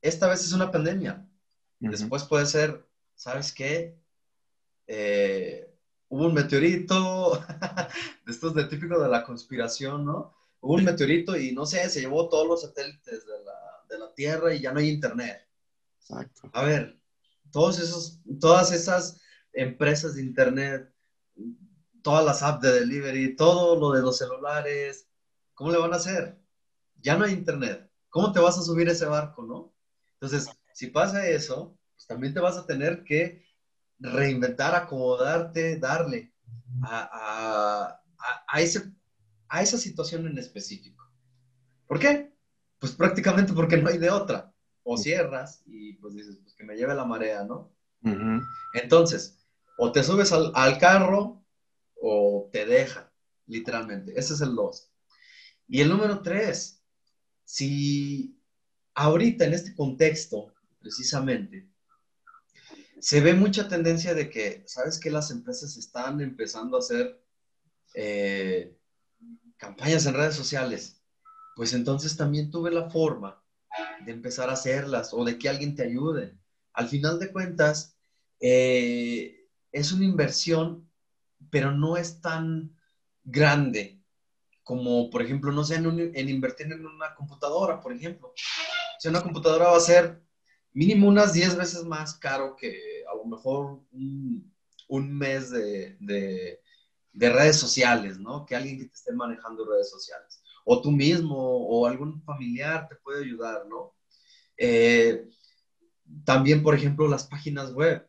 Esta 0.00 0.28
vez 0.28 0.40
es 0.44 0.52
una 0.52 0.70
pandemia. 0.70 1.28
Después 1.78 2.24
puede 2.24 2.46
ser, 2.46 2.88
¿sabes 3.14 3.52
qué? 3.52 4.00
Eh, 4.86 5.70
hubo 6.08 6.26
un 6.26 6.34
meteorito, 6.34 7.38
de 8.26 8.32
estos 8.32 8.54
de 8.54 8.64
típico 8.64 8.98
de 8.98 9.08
la 9.08 9.24
conspiración, 9.24 10.04
¿no? 10.04 10.34
Hubo 10.60 10.74
un 10.74 10.84
meteorito 10.84 11.36
y 11.36 11.52
no 11.52 11.66
sé, 11.66 11.88
se 11.90 12.00
llevó 12.00 12.28
todos 12.28 12.48
los 12.48 12.62
satélites 12.62 13.26
de 13.26 13.44
la, 13.44 13.57
de 13.88 13.98
la 13.98 14.14
Tierra 14.14 14.54
y 14.54 14.60
ya 14.60 14.72
no 14.72 14.80
hay 14.80 14.88
internet. 14.88 15.46
Exacto. 16.00 16.50
A 16.52 16.62
ver, 16.62 17.00
todos 17.50 17.78
esos, 17.78 18.20
todas 18.40 18.72
esas 18.72 19.20
empresas 19.52 20.14
de 20.14 20.22
internet, 20.22 20.92
todas 22.02 22.24
las 22.24 22.42
apps 22.42 22.62
de 22.62 22.80
delivery, 22.80 23.36
todo 23.36 23.78
lo 23.78 23.92
de 23.92 24.02
los 24.02 24.18
celulares, 24.18 25.08
¿cómo 25.54 25.70
le 25.70 25.78
van 25.78 25.92
a 25.92 25.96
hacer? 25.96 26.38
Ya 27.00 27.16
no 27.16 27.24
hay 27.24 27.32
internet. 27.32 27.90
¿Cómo 28.08 28.32
te 28.32 28.40
vas 28.40 28.58
a 28.58 28.62
subir 28.62 28.88
ese 28.88 29.06
barco, 29.06 29.42
no? 29.42 29.74
Entonces, 30.14 30.48
si 30.72 30.88
pasa 30.88 31.26
eso, 31.28 31.78
pues 31.94 32.06
también 32.06 32.32
te 32.32 32.40
vas 32.40 32.56
a 32.56 32.66
tener 32.66 33.04
que 33.04 33.44
reinventar, 33.98 34.74
acomodarte, 34.74 35.78
darle 35.78 36.32
a, 36.82 38.00
ese, 38.56 38.92
a 39.48 39.62
esa 39.62 39.78
situación 39.78 40.26
en 40.26 40.38
específico. 40.38 41.04
¿Por 41.86 41.98
qué? 41.98 42.32
Pues 42.78 42.92
prácticamente 42.92 43.52
porque 43.52 43.76
no 43.76 43.88
hay 43.88 43.98
de 43.98 44.10
otra. 44.10 44.52
O 44.82 44.96
cierras 44.96 45.62
y 45.66 45.94
pues 45.94 46.14
dices, 46.14 46.38
pues 46.42 46.54
que 46.54 46.64
me 46.64 46.74
lleve 46.76 46.94
la 46.94 47.04
marea, 47.04 47.44
¿no? 47.44 47.74
Entonces, 48.72 49.38
O 49.76 49.92
te 49.92 50.02
subes 50.02 50.32
al, 50.32 50.50
al 50.54 50.78
carro 50.78 51.44
o 52.00 52.48
te 52.52 52.64
deja, 52.64 53.12
literalmente. 53.46 54.18
Ese 54.18 54.34
es 54.34 54.40
el 54.40 54.54
dos. 54.54 54.90
Y 55.66 55.80
el 55.82 55.88
número 55.88 56.22
tres, 56.22 56.82
si 57.44 58.40
ahorita 58.94 59.44
en 59.44 59.54
este 59.54 59.74
contexto, 59.74 60.54
precisamente, 60.80 61.68
se 63.00 63.20
ve 63.20 63.34
mucha 63.34 63.68
tendencia 63.68 64.14
de 64.14 64.28
que, 64.28 64.64
¿sabes 64.66 64.98
que 64.98 65.10
Las 65.10 65.30
empresas 65.30 65.76
están 65.76 66.20
empezando 66.20 66.76
a 66.76 66.80
hacer 66.80 67.22
eh, 67.94 68.76
campañas 69.56 70.06
en 70.06 70.14
redes 70.14 70.34
sociales. 70.34 70.97
Pues 71.58 71.72
entonces 71.72 72.16
también 72.16 72.52
tuve 72.52 72.70
la 72.70 72.88
forma 72.88 73.42
de 74.06 74.12
empezar 74.12 74.48
a 74.48 74.52
hacerlas 74.52 75.12
o 75.12 75.24
de 75.24 75.40
que 75.40 75.48
alguien 75.48 75.74
te 75.74 75.82
ayude. 75.82 76.38
Al 76.72 76.86
final 76.86 77.18
de 77.18 77.32
cuentas, 77.32 77.96
eh, 78.38 79.44
es 79.72 79.90
una 79.90 80.04
inversión, 80.04 80.88
pero 81.50 81.72
no 81.72 81.96
es 81.96 82.20
tan 82.20 82.78
grande 83.24 84.00
como, 84.62 85.10
por 85.10 85.20
ejemplo, 85.20 85.50
no 85.50 85.64
sé, 85.64 85.74
en, 85.74 86.28
invertir 86.28 86.70
en 86.70 86.86
una 86.86 87.16
computadora, 87.16 87.80
por 87.80 87.92
ejemplo. 87.92 88.32
Si 89.00 89.08
una 89.08 89.20
computadora 89.20 89.70
va 89.70 89.78
a 89.78 89.80
ser 89.80 90.22
mínimo 90.74 91.08
unas 91.08 91.32
10 91.32 91.56
veces 91.56 91.82
más 91.82 92.14
caro 92.14 92.54
que 92.54 93.02
a 93.12 93.16
lo 93.16 93.24
mejor 93.24 93.80
un, 93.90 95.18
mes 95.18 95.50
de, 95.50 95.96
de, 95.98 97.30
redes 97.30 97.56
sociales, 97.56 98.20
¿no? 98.20 98.46
Que 98.46 98.54
alguien 98.54 98.78
que 98.78 98.84
te 98.84 98.94
esté 98.94 99.12
manejando 99.12 99.68
redes 99.68 99.90
sociales. 99.90 100.40
O 100.64 100.80
tú 100.82 100.90
mismo 100.90 101.36
o 101.36 101.86
algún 101.86 102.22
familiar 102.22 102.88
te 102.88 102.96
puede 102.96 103.24
ayudar, 103.24 103.66
¿no? 103.68 103.94
Eh, 104.56 105.28
también, 106.24 106.62
por 106.62 106.74
ejemplo, 106.74 107.08
las 107.08 107.26
páginas 107.26 107.72
web. 107.72 108.06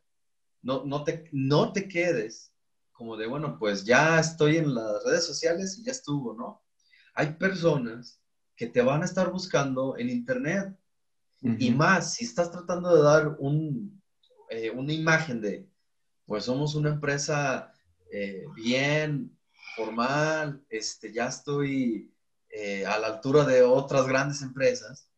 No, 0.61 0.83
no, 0.85 1.03
te, 1.03 1.29
no 1.31 1.71
te 1.71 1.87
quedes 1.87 2.53
como 2.91 3.15
de, 3.15 3.27
bueno, 3.27 3.57
pues 3.57 3.85
ya 3.85 4.19
estoy 4.19 4.57
en 4.57 4.75
las 4.75 5.05
redes 5.05 5.25
sociales 5.25 5.77
y 5.77 5.83
ya 5.83 5.93
estuvo, 5.93 6.33
¿no? 6.33 6.61
Hay 7.13 7.33
personas 7.35 8.21
que 8.57 8.67
te 8.67 8.81
van 8.81 9.01
a 9.01 9.05
estar 9.05 9.31
buscando 9.31 9.97
en 9.97 10.09
Internet. 10.09 10.77
Y 11.41 11.71
más, 11.71 12.15
si 12.15 12.25
estás 12.25 12.51
tratando 12.51 12.93
de 12.93 13.01
dar 13.01 13.37
un, 13.39 14.03
eh, 14.49 14.69
una 14.71 14.91
imagen 14.91 15.39
de, 15.39 15.65
pues 16.25 16.43
somos 16.43 16.75
una 16.75 16.89
empresa 16.89 17.71
eh, 18.11 18.43
bien, 18.53 19.33
formal, 19.77 20.61
este, 20.69 21.13
ya 21.13 21.27
estoy 21.27 22.11
eh, 22.49 22.85
a 22.85 22.97
la 22.99 23.07
altura 23.07 23.45
de 23.45 23.61
otras 23.63 24.07
grandes 24.07 24.41
empresas, 24.41 25.09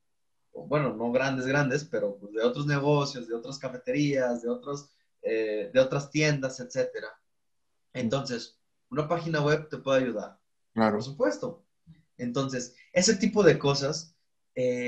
bueno, 0.54 0.94
no 0.94 1.12
grandes, 1.12 1.46
grandes, 1.46 1.84
pero 1.86 2.18
pues, 2.18 2.34
de 2.34 2.44
otros 2.44 2.66
negocios, 2.66 3.28
de 3.28 3.36
otras 3.36 3.58
cafeterías, 3.58 4.42
de, 4.42 4.50
otros, 4.50 4.90
de 5.22 5.80
otras 5.80 6.12
tiendas, 6.12 6.60
etcétera. 6.60 7.08
Entonces, 7.94 8.60
una 8.90 9.08
página 9.08 9.42
web 9.42 9.70
te 9.70 9.78
puede 9.78 10.04
ayudar. 10.04 10.38
Claro. 10.74 10.98
Por 10.98 11.04
supuesto. 11.04 11.66
Entonces, 12.18 12.76
ese 12.92 13.16
tipo 13.16 13.44
de 13.44 13.58
cosas 13.58 14.14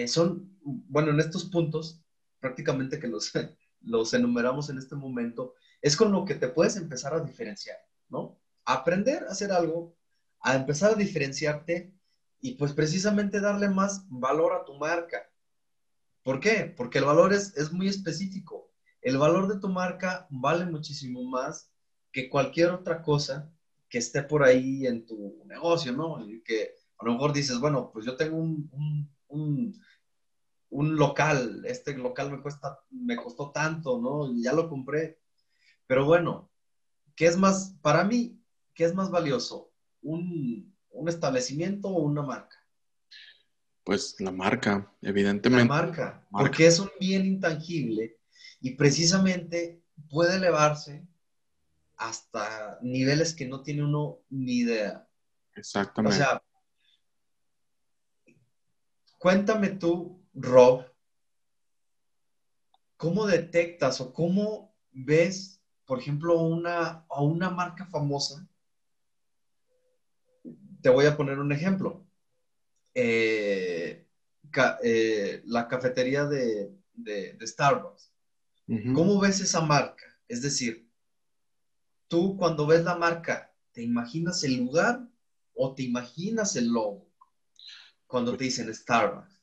son, 0.07 0.59
bueno, 0.61 1.11
en 1.11 1.21
estos 1.21 1.45
puntos, 1.45 2.01
prácticamente 2.41 2.99
que 2.99 3.07
los, 3.07 3.31
los 3.81 4.13
enumeramos 4.13 4.69
en 4.69 4.77
este 4.77 4.95
momento, 4.95 5.55
es 5.81 5.95
con 5.95 6.11
lo 6.11 6.25
que 6.25 6.35
te 6.35 6.49
puedes 6.49 6.75
empezar 6.75 7.13
a 7.13 7.21
diferenciar, 7.21 7.77
¿no? 8.09 8.37
aprender 8.65 9.23
a 9.23 9.31
hacer 9.31 9.51
algo, 9.51 9.95
a 10.41 10.55
empezar 10.55 10.91
a 10.91 10.95
diferenciarte 10.95 11.93
y 12.43 12.55
pues 12.55 12.73
precisamente 12.73 13.39
darle 13.39 13.69
más 13.69 14.05
valor 14.09 14.53
a 14.53 14.63
tu 14.65 14.75
marca. 14.77 15.27
¿Por 16.21 16.39
qué? 16.39 16.71
Porque 16.77 16.99
el 16.99 17.05
valor 17.05 17.33
es, 17.33 17.57
es 17.57 17.71
muy 17.71 17.87
específico. 17.87 18.69
El 19.01 19.17
valor 19.17 19.47
de 19.47 19.59
tu 19.59 19.69
marca 19.69 20.27
vale 20.29 20.65
muchísimo 20.65 21.23
más 21.23 21.71
que 22.11 22.29
cualquier 22.29 22.69
otra 22.69 23.01
cosa 23.01 23.51
que 23.89 23.97
esté 23.97 24.21
por 24.21 24.43
ahí 24.43 24.85
en 24.85 25.07
tu 25.07 25.43
negocio, 25.45 25.91
¿no? 25.91 26.23
Y 26.29 26.43
que 26.43 26.75
a 26.99 27.05
lo 27.05 27.13
mejor 27.13 27.33
dices, 27.33 27.59
bueno, 27.59 27.89
pues 27.91 28.05
yo 28.05 28.15
tengo 28.15 28.37
un, 28.37 28.69
un 29.27 29.81
un 30.73 30.95
local, 30.95 31.63
este 31.65 31.95
local 31.95 32.31
me 32.31 32.41
cuesta, 32.41 32.79
me 32.89 33.15
costó 33.15 33.51
tanto, 33.51 33.99
¿no? 34.01 34.31
Y 34.31 34.43
ya 34.43 34.53
lo 34.53 34.67
compré. 34.67 35.19
Pero 35.85 36.05
bueno, 36.05 36.49
¿qué 37.15 37.27
es 37.27 37.37
más, 37.37 37.75
para 37.81 38.03
mí, 38.03 38.41
qué 38.73 38.85
es 38.85 38.95
más 38.95 39.11
valioso? 39.11 39.71
¿Un, 40.01 40.72
establecimiento 41.07 41.89
o 41.89 42.01
una 42.01 42.21
marca? 42.21 42.57
Pues 43.83 44.15
la 44.19 44.31
marca, 44.31 44.91
evidentemente. 45.01 45.67
La 45.67 45.81
marca, 45.81 46.27
porque 46.31 46.67
es 46.67 46.79
un 46.79 46.89
bien 46.99 47.25
intangible 47.25 48.17
y 48.61 48.71
precisamente 48.75 49.83
puede 50.09 50.37
elevarse 50.37 51.05
hasta 51.97 52.79
niveles 52.81 53.33
que 53.33 53.47
no 53.47 53.61
tiene 53.61 53.83
uno 53.83 54.19
ni 54.29 54.59
idea. 54.59 55.07
Exactamente. 55.55 56.15
O 56.15 56.17
sea, 56.17 56.43
cuéntame 59.19 59.69
tú 59.69 60.23
Rob, 60.33 60.85
¿cómo 62.97 63.25
detectas 63.27 64.01
o 64.01 64.13
cómo 64.13 64.75
ves, 64.91 65.61
por 65.85 65.99
ejemplo, 65.99 66.39
una, 66.41 67.05
a 67.09 67.21
una 67.21 67.49
marca 67.49 67.85
famosa? 67.85 68.47
Te 70.83 70.89
voy 70.89 71.07
a 71.07 71.17
poner 71.17 71.39
un 71.39 71.51
ejemplo. 71.51 72.05
Eh, 72.93 74.05
eh, 74.83 75.41
la 75.45 75.67
cafetería 75.67 76.25
de, 76.25 76.77
Starbucks. 77.41 78.11
¿Cómo 78.93 79.19
ves 79.19 79.39
esa 79.39 79.61
marca? 79.61 80.05
Es 80.27 80.43
decir, 80.43 80.87
tú 82.07 82.37
cuando 82.37 82.67
ves 82.67 82.83
la 82.83 82.95
marca, 82.95 83.51
¿te 83.71 83.81
imaginas 83.81 84.43
el 84.43 84.57
lugar 84.57 85.07
o 85.55 85.73
te 85.73 85.81
imaginas 85.81 86.55
el 86.55 86.67
logo? 86.67 87.09
Cuando 88.05 88.37
te 88.37 88.43
dicen 88.43 88.71
Starbucks 88.73 89.33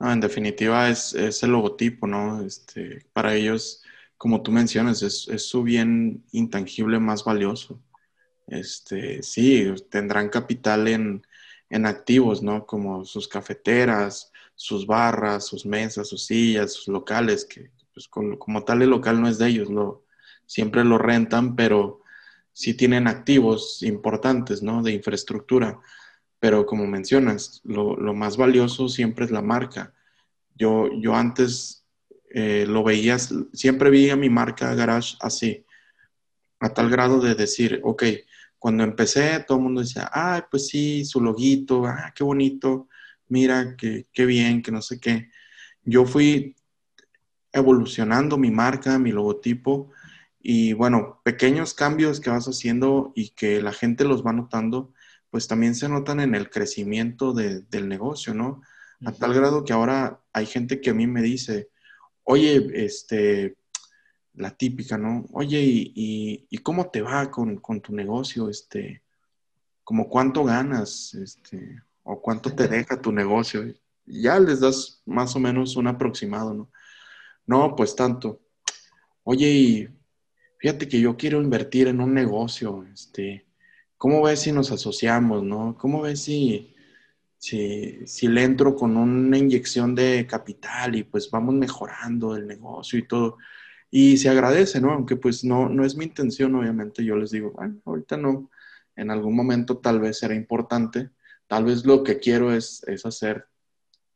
en 0.00 0.20
definitiva 0.20 0.88
es, 0.88 1.14
el 1.14 1.50
logotipo, 1.50 2.06
¿no? 2.06 2.42
Este, 2.42 3.06
para 3.12 3.34
ellos, 3.34 3.82
como 4.16 4.42
tú 4.42 4.52
mencionas, 4.52 5.02
es, 5.02 5.26
su 5.42 5.62
bien 5.62 6.24
intangible 6.32 6.98
más 6.98 7.24
valioso. 7.24 7.80
Este, 8.46 9.22
sí, 9.22 9.72
tendrán 9.90 10.28
capital 10.28 10.88
en, 10.88 11.22
activos, 11.86 12.42
¿no? 12.42 12.64
Como 12.66 13.04
sus 13.04 13.28
cafeteras, 13.28 14.32
sus 14.54 14.86
barras, 14.86 15.46
sus 15.46 15.66
mesas, 15.66 16.08
sus 16.08 16.24
sillas, 16.24 16.72
sus 16.72 16.88
locales, 16.88 17.44
que 17.44 17.70
pues, 17.92 18.08
como, 18.08 18.64
tal 18.64 18.82
el 18.82 18.90
local 18.90 19.20
no 19.20 19.28
es 19.28 19.38
de 19.38 19.48
ellos, 19.48 19.68
lo, 19.68 20.04
siempre 20.46 20.84
lo 20.84 20.98
rentan, 20.98 21.56
pero 21.56 22.02
sí 22.52 22.74
tienen 22.74 23.08
activos 23.08 23.82
importantes, 23.82 24.62
¿no? 24.62 24.82
De 24.82 24.92
infraestructura 24.92 25.80
pero 26.38 26.66
como 26.66 26.86
mencionas, 26.86 27.60
lo, 27.64 27.96
más 28.14 28.36
valioso 28.36 28.88
siempre 28.88 29.24
es 29.24 29.30
la 29.30 29.42
marca. 29.42 29.94
Yo, 30.54 30.88
yo 31.00 31.14
antes 31.14 31.84
eh, 32.30 32.66
lo 32.68 32.84
veía, 32.84 33.18
siempre 33.18 33.90
veía 33.90 34.16
mi 34.16 34.30
marca 34.30 34.74
Garage 34.74 35.16
así, 35.20 35.64
a 36.60 36.72
tal 36.72 36.90
grado 36.90 37.20
de 37.20 37.34
decir, 37.34 37.80
ok, 37.82 38.04
cuando 38.66 38.82
empecé 38.82 39.44
todo 39.46 39.58
el 39.58 39.62
mundo 39.62 39.80
decía, 39.80 40.10
ah, 40.12 40.44
pues 40.50 40.66
sí, 40.66 41.04
su 41.04 41.20
loguito, 41.20 41.86
ah, 41.86 42.12
qué 42.12 42.24
bonito, 42.24 42.88
mira, 43.28 43.76
qué, 43.76 44.08
qué 44.12 44.26
bien, 44.26 44.60
que 44.60 44.72
no 44.72 44.82
sé 44.82 44.98
qué. 44.98 45.30
Yo 45.84 46.04
fui 46.04 46.56
evolucionando 47.52 48.36
mi 48.36 48.50
marca, 48.50 48.98
mi 48.98 49.12
logotipo, 49.12 49.92
y 50.40 50.72
bueno, 50.72 51.20
pequeños 51.22 51.74
cambios 51.74 52.18
que 52.18 52.30
vas 52.30 52.46
haciendo 52.46 53.12
y 53.14 53.30
que 53.36 53.62
la 53.62 53.72
gente 53.72 54.04
los 54.04 54.26
va 54.26 54.32
notando, 54.32 54.92
pues 55.30 55.46
también 55.46 55.76
se 55.76 55.88
notan 55.88 56.18
en 56.18 56.34
el 56.34 56.50
crecimiento 56.50 57.34
del 57.34 57.88
negocio, 57.88 58.34
¿no? 58.34 58.62
A 59.04 59.12
tal 59.12 59.32
grado 59.32 59.62
que 59.62 59.74
ahora 59.74 60.24
hay 60.32 60.46
gente 60.46 60.80
que 60.80 60.90
a 60.90 60.94
mí 60.94 61.06
me 61.06 61.22
dice, 61.22 61.68
oye, 62.24 62.66
este, 62.84 63.58
la 64.36 64.56
típica, 64.56 64.98
¿no? 64.98 65.26
Oye, 65.32 65.60
¿y, 65.62 66.58
cómo 66.58 66.90
te 66.90 67.02
va 67.02 67.30
con, 67.30 67.60
tu 67.82 67.94
negocio? 67.94 68.48
Este, 68.48 69.02
como 69.82 70.08
cuánto 70.08 70.44
ganas, 70.44 71.14
este, 71.14 71.82
o 72.02 72.20
cuánto 72.20 72.52
te 72.54 72.68
deja 72.68 73.00
tu 73.00 73.12
negocio. 73.12 73.64
Ya 74.04 74.38
les 74.38 74.60
das 74.60 75.02
más 75.06 75.34
o 75.34 75.40
menos 75.40 75.76
un 75.76 75.88
aproximado, 75.88 76.54
¿no? 76.54 76.70
No, 77.46 77.74
pues 77.74 77.96
tanto. 77.96 78.40
Oye, 79.24 79.48
y 79.50 79.88
fíjate 80.58 80.88
que 80.88 81.00
yo 81.00 81.16
quiero 81.16 81.40
invertir 81.42 81.88
en 81.88 82.00
un 82.00 82.14
negocio, 82.14 82.84
este, 82.92 83.46
¿cómo 83.96 84.22
ves 84.22 84.40
si 84.40 84.52
nos 84.52 84.70
asociamos, 84.70 85.42
no? 85.42 85.76
¿Cómo 85.78 86.02
ves 86.02 86.22
si, 86.24 86.74
si, 87.38 88.28
le 88.28 88.42
entro 88.44 88.76
con 88.76 88.96
una 88.96 89.38
inyección 89.38 89.94
de 89.94 90.26
capital 90.28 90.94
y 90.96 91.04
pues 91.04 91.30
vamos 91.30 91.54
mejorando 91.54 92.36
el 92.36 92.46
negocio 92.46 92.98
y 92.98 93.06
todo? 93.06 93.38
Y 93.90 94.16
se 94.16 94.28
agradece, 94.28 94.80
¿no? 94.80 94.92
Aunque 94.92 95.16
pues 95.16 95.44
no, 95.44 95.68
no 95.68 95.84
es 95.84 95.96
mi 95.96 96.04
intención, 96.04 96.54
obviamente, 96.54 97.04
yo 97.04 97.16
les 97.16 97.30
digo, 97.30 97.52
bueno, 97.52 97.80
ahorita 97.84 98.16
no, 98.16 98.50
en 98.96 99.10
algún 99.10 99.36
momento 99.36 99.78
tal 99.78 100.00
vez 100.00 100.18
será 100.18 100.34
importante, 100.34 101.10
tal 101.46 101.64
vez 101.64 101.84
lo 101.84 102.02
que 102.02 102.18
quiero 102.18 102.52
es, 102.52 102.84
hacer 103.04 103.46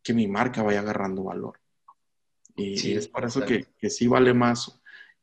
que 0.03 0.15
mi 0.15 0.27
marca 0.27 0.63
vaya 0.63 0.81
agarrando 0.81 1.25
valor. 1.25 1.61
Y, 2.57 2.93
es 2.93 3.09
por 3.09 3.25
eso 3.25 3.45
que, 3.45 3.67
que 3.79 3.91
sí 3.91 4.07
vale 4.07 4.35
más 4.35 4.81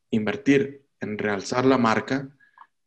invertir 0.10 0.86
en 1.00 1.18
realzar 1.18 1.66
la 1.66 1.78
marca 1.78 2.30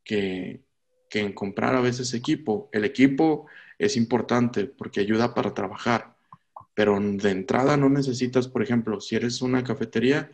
que, 0.03 0.65
que 1.11 1.21
en 1.21 1.33
comprar 1.35 1.75
a 1.75 1.81
veces 1.81 2.15
equipo. 2.15 2.71
El 2.73 2.85
equipo 2.85 3.47
es 3.79 3.97
importante 3.97 4.65
porque 4.65 5.01
ayuda 5.01 5.35
para 5.35 5.53
trabajar, 5.53 6.17
pero 6.73 6.99
de 7.01 7.31
entrada 7.31 7.77
no 7.77 7.91
necesitas, 7.91 8.49
por 8.49 8.63
ejemplo, 8.63 9.01
si 9.01 9.17
eres 9.17 9.43
una 9.43 9.65
cafetería, 9.65 10.31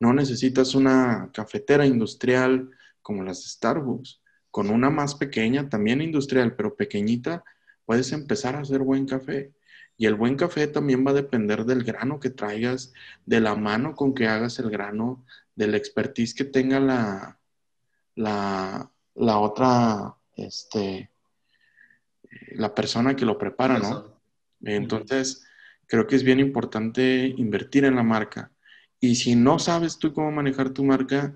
no 0.00 0.14
necesitas 0.14 0.74
una 0.74 1.30
cafetera 1.32 1.86
industrial 1.86 2.70
como 3.02 3.22
las 3.22 3.42
de 3.42 3.50
Starbucks. 3.50 4.20
Con 4.50 4.70
una 4.70 4.90
más 4.90 5.14
pequeña, 5.14 5.68
también 5.68 6.00
industrial, 6.00 6.56
pero 6.56 6.74
pequeñita, 6.74 7.44
puedes 7.84 8.10
empezar 8.10 8.56
a 8.56 8.60
hacer 8.60 8.80
buen 8.80 9.06
café. 9.06 9.52
Y 9.96 10.06
el 10.06 10.14
buen 10.14 10.36
café 10.36 10.66
también 10.66 11.06
va 11.06 11.10
a 11.10 11.14
depender 11.14 11.64
del 11.66 11.84
grano 11.84 12.18
que 12.18 12.30
traigas, 12.30 12.92
de 13.26 13.40
la 13.40 13.54
mano 13.54 13.94
con 13.94 14.14
que 14.14 14.26
hagas 14.26 14.58
el 14.58 14.70
grano, 14.70 15.24
del 15.54 15.74
expertise 15.74 16.34
que 16.34 16.44
tenga 16.44 16.80
la, 16.80 17.38
la, 18.14 18.90
la 19.14 19.38
otra, 19.38 20.16
este, 20.36 21.10
la 22.52 22.74
persona 22.74 23.14
que 23.14 23.26
lo 23.26 23.36
prepara, 23.36 23.78
¿no? 23.78 24.18
Entonces, 24.62 25.44
creo 25.86 26.06
que 26.06 26.16
es 26.16 26.24
bien 26.24 26.40
importante 26.40 27.34
invertir 27.36 27.84
en 27.84 27.96
la 27.96 28.02
marca. 28.02 28.50
Y 29.00 29.14
si 29.14 29.34
no 29.34 29.58
sabes 29.58 29.98
tú 29.98 30.12
cómo 30.12 30.30
manejar 30.30 30.70
tu 30.70 30.84
marca, 30.84 31.34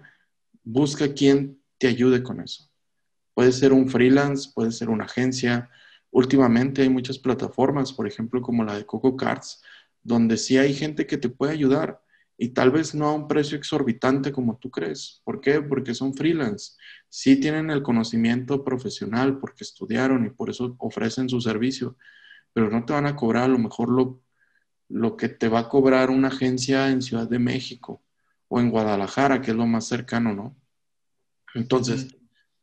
busca 0.63 1.13
quien 1.15 1.61
te 1.79 1.89
ayude 1.89 2.23
con 2.23 2.41
eso. 2.41 2.71
Puede 3.35 3.53
ser 3.53 3.73
un 3.73 3.89
freelance, 3.89 4.51
puede 4.55 4.71
ser 4.71 4.91
una 4.91 5.05
agencia. 5.05 5.71
Últimamente 6.11 6.83
hay 6.83 6.89
muchas 6.89 7.19
plataformas, 7.19 7.93
por 7.93 8.07
ejemplo, 8.07 8.43
como 8.43 8.65
la 8.65 8.77
de 8.77 8.87
Coco 8.87 9.17
Cards, 9.17 9.63
donde 10.03 10.37
sí 10.37 10.59
hay 10.59 10.75
gente 10.75 11.07
que 11.07 11.17
te 11.19 11.29
puede 11.29 11.53
ayudar 11.53 12.01
y 12.37 12.51
tal 12.51 12.71
vez 12.71 12.95
no 12.95 13.09
a 13.09 13.15
un 13.15 13.29
precio 13.29 13.57
exorbitante 13.57 14.33
como 14.33 14.59
tú 14.59 14.71
crees. 14.71 15.23
¿Por 15.25 15.41
qué? 15.41 15.61
Porque 15.63 15.95
son 15.95 16.15
freelance. 16.15 16.73
Sí 17.09 17.37
tienen 17.37 17.71
el 17.71 17.83
conocimiento 17.83 18.65
profesional 18.65 19.39
porque 19.39 19.65
estudiaron 19.65 20.27
y 20.27 20.31
por 20.31 20.51
eso 20.51 20.75
ofrecen 20.79 21.29
su 21.29 21.41
servicio, 21.41 21.97
pero 22.53 22.71
no 22.71 22.85
te 22.85 22.93
van 22.93 23.07
a 23.07 23.17
cobrar 23.17 23.45
a 23.45 23.49
lo 23.49 23.59
mejor 23.59 23.91
lo, 23.91 24.24
lo 24.95 25.17
que 25.17 25.29
te 25.29 25.49
va 25.49 25.59
a 25.59 25.69
cobrar 25.69 26.09
una 26.09 26.29
agencia 26.29 26.89
en 26.89 27.03
Ciudad 27.03 27.29
de 27.29 27.41
México 27.41 28.01
o 28.47 28.61
en 28.61 28.71
Guadalajara, 28.71 29.43
que 29.43 29.51
es 29.51 29.57
lo 29.57 29.67
más 29.67 29.89
cercano, 29.89 30.33
¿no? 30.33 30.57
Entonces, 31.57 32.17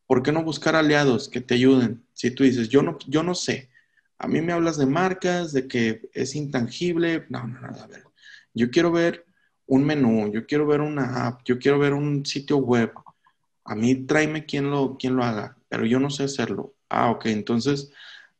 ¿por 0.08 0.24
qué 0.24 0.32
no 0.32 0.42
buscar 0.42 0.78
aliados 0.78 1.28
que 1.28 1.42
te 1.42 1.56
ayuden? 1.56 2.06
Si 2.14 2.32
tú 2.32 2.46
dices, 2.46 2.70
yo 2.70 2.84
no, 2.84 2.98
yo 3.06 3.22
no 3.22 3.36
sé, 3.36 3.70
a 4.18 4.30
mí 4.30 4.40
me 4.42 4.54
hablas 4.54 4.78
de 4.78 4.86
marcas, 4.86 5.52
de 5.52 5.68
que 5.68 6.10
es 6.14 6.34
intangible, 6.36 7.26
no, 7.28 7.46
no, 7.46 7.60
no, 7.60 7.68
a 7.68 7.88
ver, 7.88 8.06
yo 8.54 8.72
quiero 8.72 8.94
ver 8.94 9.26
un 9.66 9.84
menú, 9.84 10.32
yo 10.32 10.46
quiero 10.46 10.66
ver 10.66 10.80
una 10.80 11.28
app, 11.28 11.42
yo 11.44 11.60
quiero 11.60 11.80
ver 11.80 11.94
un 11.94 12.26
sitio 12.26 12.58
web. 12.60 12.94
A 13.66 13.76
mí 13.76 14.06
tráeme 14.06 14.46
quien 14.46 14.72
lo, 14.72 14.96
quien 14.98 15.18
lo 15.18 15.26
haga, 15.26 15.58
pero 15.68 15.86
yo 15.86 16.00
no 16.00 16.10
sé 16.10 16.24
hacerlo. 16.24 16.76
Ah, 16.88 17.12
ok, 17.12 17.26
entonces 17.26 17.92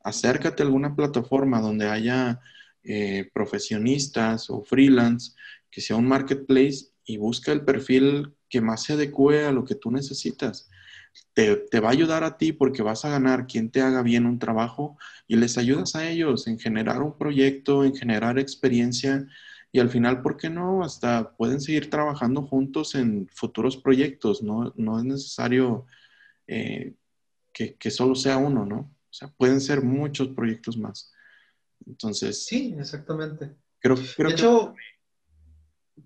acércate 0.02 0.64
a 0.64 0.66
alguna 0.66 0.96
plataforma 0.96 1.60
donde 1.60 1.90
haya 1.90 2.40
eh, 2.84 3.30
profesionistas 3.34 4.50
o 4.50 4.64
freelance, 4.64 5.34
que 5.70 5.82
sea 5.82 5.96
un 5.96 6.08
marketplace 6.08 6.88
y 7.06 7.18
busca 7.18 7.52
el 7.52 7.64
perfil 7.64 8.34
que 8.50 8.62
más 8.62 8.84
se 8.84 8.94
adecue 8.94 9.46
a 9.46 9.52
lo 9.52 9.64
que 9.66 9.76
tú 9.76 9.92
necesitas. 9.92 10.70
Te, 11.34 11.58
te, 11.58 11.80
va 11.80 11.90
a 11.90 11.92
ayudar 11.92 12.24
a 12.24 12.38
ti 12.38 12.54
porque 12.54 12.82
vas 12.82 13.04
a 13.04 13.10
ganar 13.10 13.46
quien 13.46 13.70
te 13.70 13.82
haga 13.82 14.02
bien 14.02 14.26
un 14.26 14.40
trabajo 14.40 14.98
y 15.28 15.36
les 15.36 15.58
ayudas 15.58 15.96
a 15.96 16.10
ellos 16.10 16.48
en 16.48 16.58
generar 16.58 17.02
un 17.02 17.18
proyecto, 17.18 17.84
en 17.84 17.96
generar 17.96 18.40
experiencia 18.40 19.28
y 19.72 19.80
al 19.80 19.90
final, 19.90 20.22
¿por 20.22 20.38
qué 20.38 20.50
no? 20.50 20.84
Hasta 20.84 21.36
pueden 21.38 21.62
seguir 21.62 21.90
trabajando 21.90 22.42
juntos 22.44 22.96
en 22.96 23.28
futuros 23.34 23.78
proyectos, 23.78 24.44
no, 24.44 24.74
no 24.76 25.00
es 25.00 25.06
necesario 25.06 25.86
eh, 26.48 26.96
que, 27.54 27.76
que, 27.76 27.92
solo 27.92 28.16
sea 28.16 28.38
uno, 28.38 28.66
¿no? 28.66 28.80
O 28.80 29.14
sea, 29.14 29.30
pueden 29.30 29.62
ser 29.62 29.82
muchos 29.82 30.30
proyectos 30.30 30.78
más. 30.78 31.14
Entonces. 31.86 32.46
Sí, 32.46 32.76
exactamente. 32.78 33.56
Creo, 33.80 33.96
creo 34.16 34.30
de 34.30 34.36
hecho, 34.36 34.76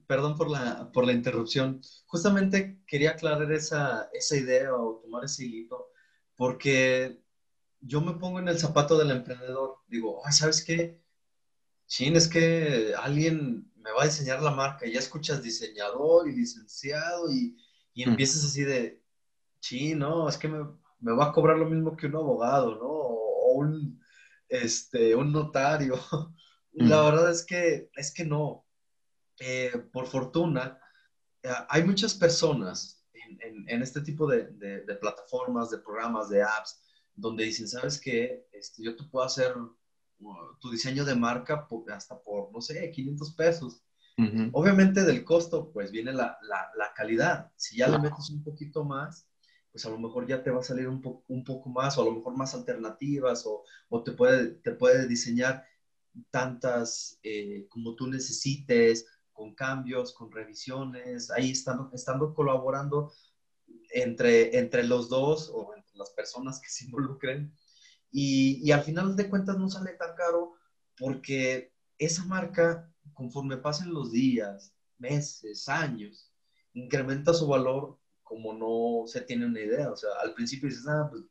perdón 0.07 0.38
por 0.38 0.49
la, 0.49 0.91
por 0.91 1.05
la 1.05 1.13
interrupción, 1.13 1.81
justamente 2.05 2.81
quería 2.88 3.11
aclarar 3.11 3.51
esa, 3.51 4.09
esa 4.13 4.38
idea 4.38 4.73
o 4.73 5.01
tomar 5.03 5.25
ese 5.25 5.45
hito, 5.45 5.89
porque 6.35 7.21
yo 7.81 8.01
me 8.01 8.13
pongo 8.13 8.39
en 8.39 8.47
el 8.47 8.59
zapato 8.59 8.97
del 8.97 9.11
emprendedor. 9.11 9.77
Digo, 9.88 10.21
ay, 10.25 10.33
¿sabes 10.33 10.63
qué? 10.63 11.01
Chin, 11.88 12.15
es 12.15 12.27
que 12.27 12.93
alguien 12.97 13.71
me 13.75 13.91
va 13.91 14.03
a 14.03 14.05
diseñar 14.05 14.41
la 14.41 14.51
marca, 14.51 14.88
y 14.88 14.93
ya 14.93 14.99
escuchas 14.99 15.43
diseñador 15.43 16.27
y 16.27 16.35
licenciado 16.35 17.31
y, 17.31 17.57
y 17.93 18.03
empiezas 18.03 18.43
así 18.43 18.63
de, 18.63 19.01
chin, 19.59 19.99
no, 19.99 20.27
es 20.27 20.38
que 20.38 20.47
me, 20.47 20.65
me, 20.99 21.13
va 21.13 21.25
a 21.25 21.31
cobrar 21.31 21.57
lo 21.57 21.69
mismo 21.69 21.95
que 21.95 22.07
un 22.07 22.15
abogado, 22.15 22.75
¿no? 22.75 22.88
O, 22.88 23.53
un, 23.59 24.01
este, 24.49 25.15
un 25.15 25.31
notario. 25.31 25.99
Mm. 26.77 26.89
La 26.89 27.03
verdad 27.03 27.31
es 27.31 27.45
que, 27.45 27.89
es 27.95 28.13
que 28.13 28.25
no. 28.25 28.65
Eh, 29.39 29.71
por 29.93 30.08
fortuna, 30.08 30.77
eh, 31.41 31.47
hay 31.69 31.86
muchas 31.86 32.13
personas 32.13 33.08
en, 33.13 33.41
en, 33.41 33.69
en 33.69 33.81
este 33.81 34.01
tipo 34.01 34.27
de, 34.27 34.47
de, 34.47 34.81
de, 34.81 34.95
plataformas, 34.95 35.69
de 35.69 35.77
programas, 35.77 36.27
de 36.27 36.43
apps, 36.43 36.81
donde 37.13 37.45
dicen, 37.45 37.69
¿sabes 37.69 37.97
qué? 38.01 38.45
Este, 38.51 38.84
yo 38.84 38.93
te 38.93 39.05
puedo 39.05 39.25
hacer 39.25 39.55
tu 40.60 40.69
diseño 40.69 41.05
de 41.05 41.15
marca 41.15 41.65
hasta 41.93 42.21
por, 42.21 42.51
no 42.51 42.60
sé, 42.60 42.91
500 42.91 43.36
pesos. 43.36 43.81
Obviamente 44.51 45.03
del 45.03 45.23
costo, 45.23 45.71
pues 45.71 45.91
viene 45.91 46.12
la, 46.12 46.38
la, 46.41 46.71
la 46.77 46.93
calidad. 46.93 47.51
Si 47.55 47.77
ya 47.77 47.88
le 47.88 47.99
metes 47.99 48.29
un 48.29 48.43
poquito 48.43 48.84
más, 48.84 49.27
pues 49.75 49.85
a 49.85 49.89
lo 49.89 49.99
mejor 49.99 50.25
ya 50.25 50.41
te 50.41 50.51
va 50.51 50.61
a 50.61 50.63
salir 50.63 50.88
un, 50.88 51.01
po 51.01 51.25
un 51.27 51.43
poco 51.43 51.69
más, 51.69 51.97
o 51.97 52.01
a 52.01 52.05
lo 52.05 52.13
mejor 52.13 52.38
más 52.38 52.55
alternativas, 52.55 53.45
o, 53.45 53.65
o 53.89 54.03
te, 54.03 54.13
puede, 54.13 54.51
te 54.51 54.71
puede 54.71 55.05
diseñar 55.05 55.65
tantas 56.31 57.19
eh, 57.23 57.67
como 57.67 57.93
tú 57.93 58.07
necesites, 58.07 59.05
con 59.33 59.53
cambios, 59.53 60.13
con 60.13 60.31
revisiones, 60.31 61.29
ahí 61.29 61.51
estando, 61.51 61.91
estando 61.93 62.33
colaborando 62.33 63.11
entre, 63.91 64.57
entre 64.57 64.85
los 64.85 65.09
dos 65.09 65.51
o 65.53 65.75
entre 65.75 65.97
las 65.97 66.11
personas 66.11 66.61
que 66.61 66.69
se 66.69 66.85
involucren, 66.85 67.53
y, 68.13 68.71
al 68.71 68.81
final 68.81 69.17
de 69.17 69.29
cuentas 69.29 69.57
no 69.57 69.69
sale 69.69 69.91
tan 69.95 70.15
caro 70.15 70.53
porque 70.97 71.73
esa 71.97 72.23
marca, 72.23 72.89
conforme 73.13 73.57
pasen 73.57 73.93
los 73.93 74.13
días, 74.13 74.73
meses, 74.99 75.67
años, 75.67 76.31
incrementa 76.71 77.33
su 77.33 77.45
valor 77.45 77.99
como 78.25 78.51
no 78.53 79.07
se 79.07 79.21
tiene 79.21 79.45
una 79.45 79.61
idea. 79.61 79.89
O 79.89 79.95
sea, 79.95 80.09
al 80.21 80.33
principio 80.33 80.67
dices, 80.67 80.85
ah, 80.89 81.07
pues, 81.09 81.23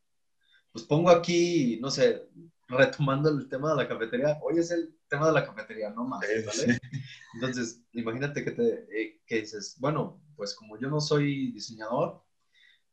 pues 0.73 0.85
pongo 0.87 1.11
aquí, 1.11 1.79
no 1.83 1.91
sé, 1.91 2.27
retomando 2.67 3.29
el 3.29 3.47
tema 3.51 3.71
de 3.71 3.77
la 3.77 3.89
cafetería, 3.89 4.39
hoy 4.43 4.59
es 4.59 4.71
el 4.71 4.97
tema 5.09 5.27
de 5.27 5.35
la 5.35 5.45
cafetería, 5.45 5.91
no 5.91 6.05
más, 6.05 6.25
¿vale? 6.47 6.79
Entonces, 7.35 7.83
imagínate 7.93 8.43
que, 8.43 8.53
te, 8.53 8.87
eh, 8.91 9.21
que 9.27 9.43
dices, 9.43 9.77
bueno, 9.79 10.23
pues 10.37 10.55
como 10.55 10.81
yo 10.81 10.89
no 10.89 11.01
soy 11.01 11.53
diseñador 11.53 12.25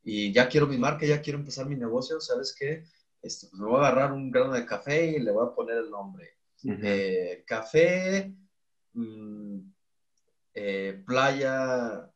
y 0.03 0.33
ya 0.33 0.49
quiero 0.49 0.67
mi 0.67 0.77
marca, 0.77 1.05
ya 1.05 1.21
quiero 1.21 1.39
empezar 1.39 1.67
mi 1.67 1.77
negocio, 1.77 2.19
¿sabes 2.19 2.53
qué? 2.57 2.83
este, 3.21 3.47
pues 3.47 3.59
me 3.61 3.67
voy 3.67 3.77
a 3.77 3.87
agarrar 3.87 4.13
un 4.13 4.31
grano 4.31 4.53
de 4.53 4.65
café 4.65 5.05
y 5.05 5.19
le 5.19 5.31
voy 5.31 5.47
a 5.47 5.53
poner 5.53 5.77
el 5.77 5.89
nombre. 5.89 6.37
eh, 6.63 7.43
café, 7.45 8.33
mmm, 8.93 9.59
eh, 10.53 11.03
playa 11.05 12.10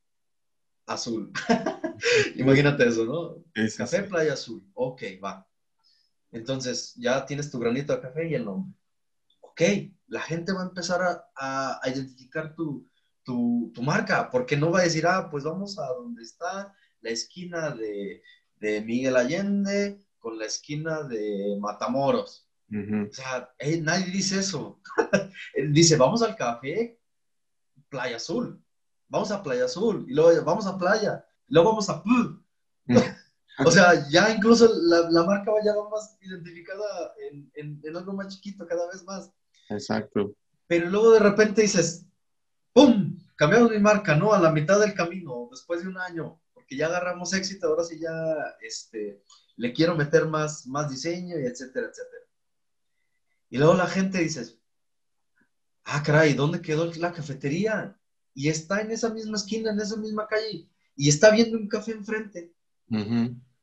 azul. 0.85 1.31
Imagínate 2.35 2.87
eso, 2.87 3.05
¿no? 3.05 3.43
Sí, 3.55 3.77
café, 3.77 4.03
sí. 4.03 4.09
playa 4.09 4.33
azul. 4.33 4.63
Ok, 4.73 5.03
va. 5.23 5.47
Entonces 6.31 6.93
ya 6.95 7.25
tienes 7.25 7.49
tu 7.49 7.59
granito 7.59 7.93
de 7.95 8.01
café 8.01 8.27
y 8.27 8.35
el 8.35 8.45
nombre. 8.45 8.73
Ok, 9.41 9.61
la 10.07 10.21
gente 10.21 10.51
va 10.51 10.61
a 10.63 10.67
empezar 10.67 11.01
a, 11.35 11.79
a 11.81 11.89
identificar 11.89 12.53
tu, 12.55 12.87
tu, 13.23 13.71
tu, 13.73 13.81
marca, 13.81 14.29
porque 14.29 14.57
no 14.57 14.71
va 14.71 14.79
a 14.79 14.83
decir, 14.83 15.07
ah, 15.07 15.29
pues 15.31 15.43
vamos 15.43 15.79
a 15.79 15.87
donde 15.87 16.23
está 16.23 16.73
la 17.01 17.09
esquina 17.09 17.71
de, 17.71 18.21
de 18.59 18.81
Miguel 18.81 19.15
Allende 19.15 20.01
con 20.19 20.37
la 20.37 20.45
esquina 20.45 21.03
de 21.03 21.57
Matamoros. 21.59 22.47
Uh 22.69 22.75
-huh. 22.75 23.09
O 23.09 23.13
sea, 23.13 23.49
hey, 23.59 23.79
nadie 23.81 24.11
dice 24.11 24.39
eso. 24.39 24.81
Dice, 25.71 25.97
vamos 25.97 26.21
al 26.23 26.35
café, 26.35 26.99
Playa 27.89 28.17
Azul. 28.17 28.64
Vamos 29.15 29.31
a 29.31 29.41
Playa 29.41 29.63
Azul. 29.63 30.05
Y 30.09 30.13
luego 30.13 30.43
vamos 30.43 30.67
a 30.67 30.77
Playa. 30.77 31.25
Y 31.47 31.53
luego 31.53 31.69
vamos 31.69 31.89
a... 31.89 32.03
o 33.65 33.71
sea, 33.71 34.05
ya 34.09 34.29
incluso 34.29 34.69
la, 34.75 35.09
la 35.09 35.23
marca 35.23 35.53
ya 35.63 35.73
va 35.73 35.89
más 35.89 36.17
identificada 36.19 37.13
en, 37.31 37.49
en, 37.53 37.81
en, 37.81 37.95
algo 37.95 38.11
más 38.11 38.27
chiquito 38.27 38.67
cada 38.67 38.85
vez 38.91 39.05
más. 39.05 39.31
Exacto. 39.69 40.35
Pero 40.67 40.89
luego 40.89 41.11
de 41.13 41.19
repente 41.19 41.61
dices, 41.61 42.05
¡pum! 42.73 43.17
Cambiamos 43.37 43.71
mi 43.71 43.79
marca, 43.79 44.17
¿no? 44.17 44.33
A 44.33 44.39
la 44.39 44.51
mitad 44.51 44.81
del 44.81 44.93
camino, 44.93 45.47
después 45.49 45.81
de 45.81 45.87
un 45.87 45.97
año, 45.97 46.41
porque 46.53 46.75
ya 46.75 46.87
agarramos 46.87 47.33
éxito, 47.33 47.67
ahora 47.67 47.85
sí 47.85 47.97
ya, 47.97 48.11
este, 48.59 49.23
le 49.55 49.71
quiero 49.71 49.95
meter 49.95 50.27
más, 50.27 50.67
más 50.67 50.89
diseño 50.89 51.39
y 51.39 51.45
etcétera, 51.45 51.87
etcétera. 51.87 52.23
Y 53.49 53.59
luego 53.59 53.75
la 53.75 53.87
gente 53.87 54.17
dice, 54.17 54.59
ah, 55.85 56.03
caray, 56.03 56.33
¿dónde 56.33 56.61
quedó 56.61 56.91
la 56.95 57.13
cafetería? 57.13 57.97
Y 58.35 58.49
está 58.49 58.81
en 58.81 58.91
esa 58.91 59.09
misma 59.09 59.37
esquina, 59.37 59.71
en 59.71 59.79
esa 59.79 59.97
misma 59.97 60.27
calle. 60.27 60.67
y 60.95 61.09
está 61.09 61.31
viendo 61.31 61.57
un 61.57 61.67
café 61.67 61.91
enfrente. 61.91 62.53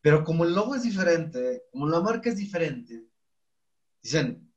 Pero 0.01 0.25
como 0.25 0.45
el 0.45 0.55
logo 0.55 0.75
es 0.75 0.83
diferente, 0.83 1.63
como 1.71 1.89
la 1.89 2.01
marca 2.01 2.29
es 2.29 2.37
diferente, 2.37 3.07
dicen, 4.03 4.53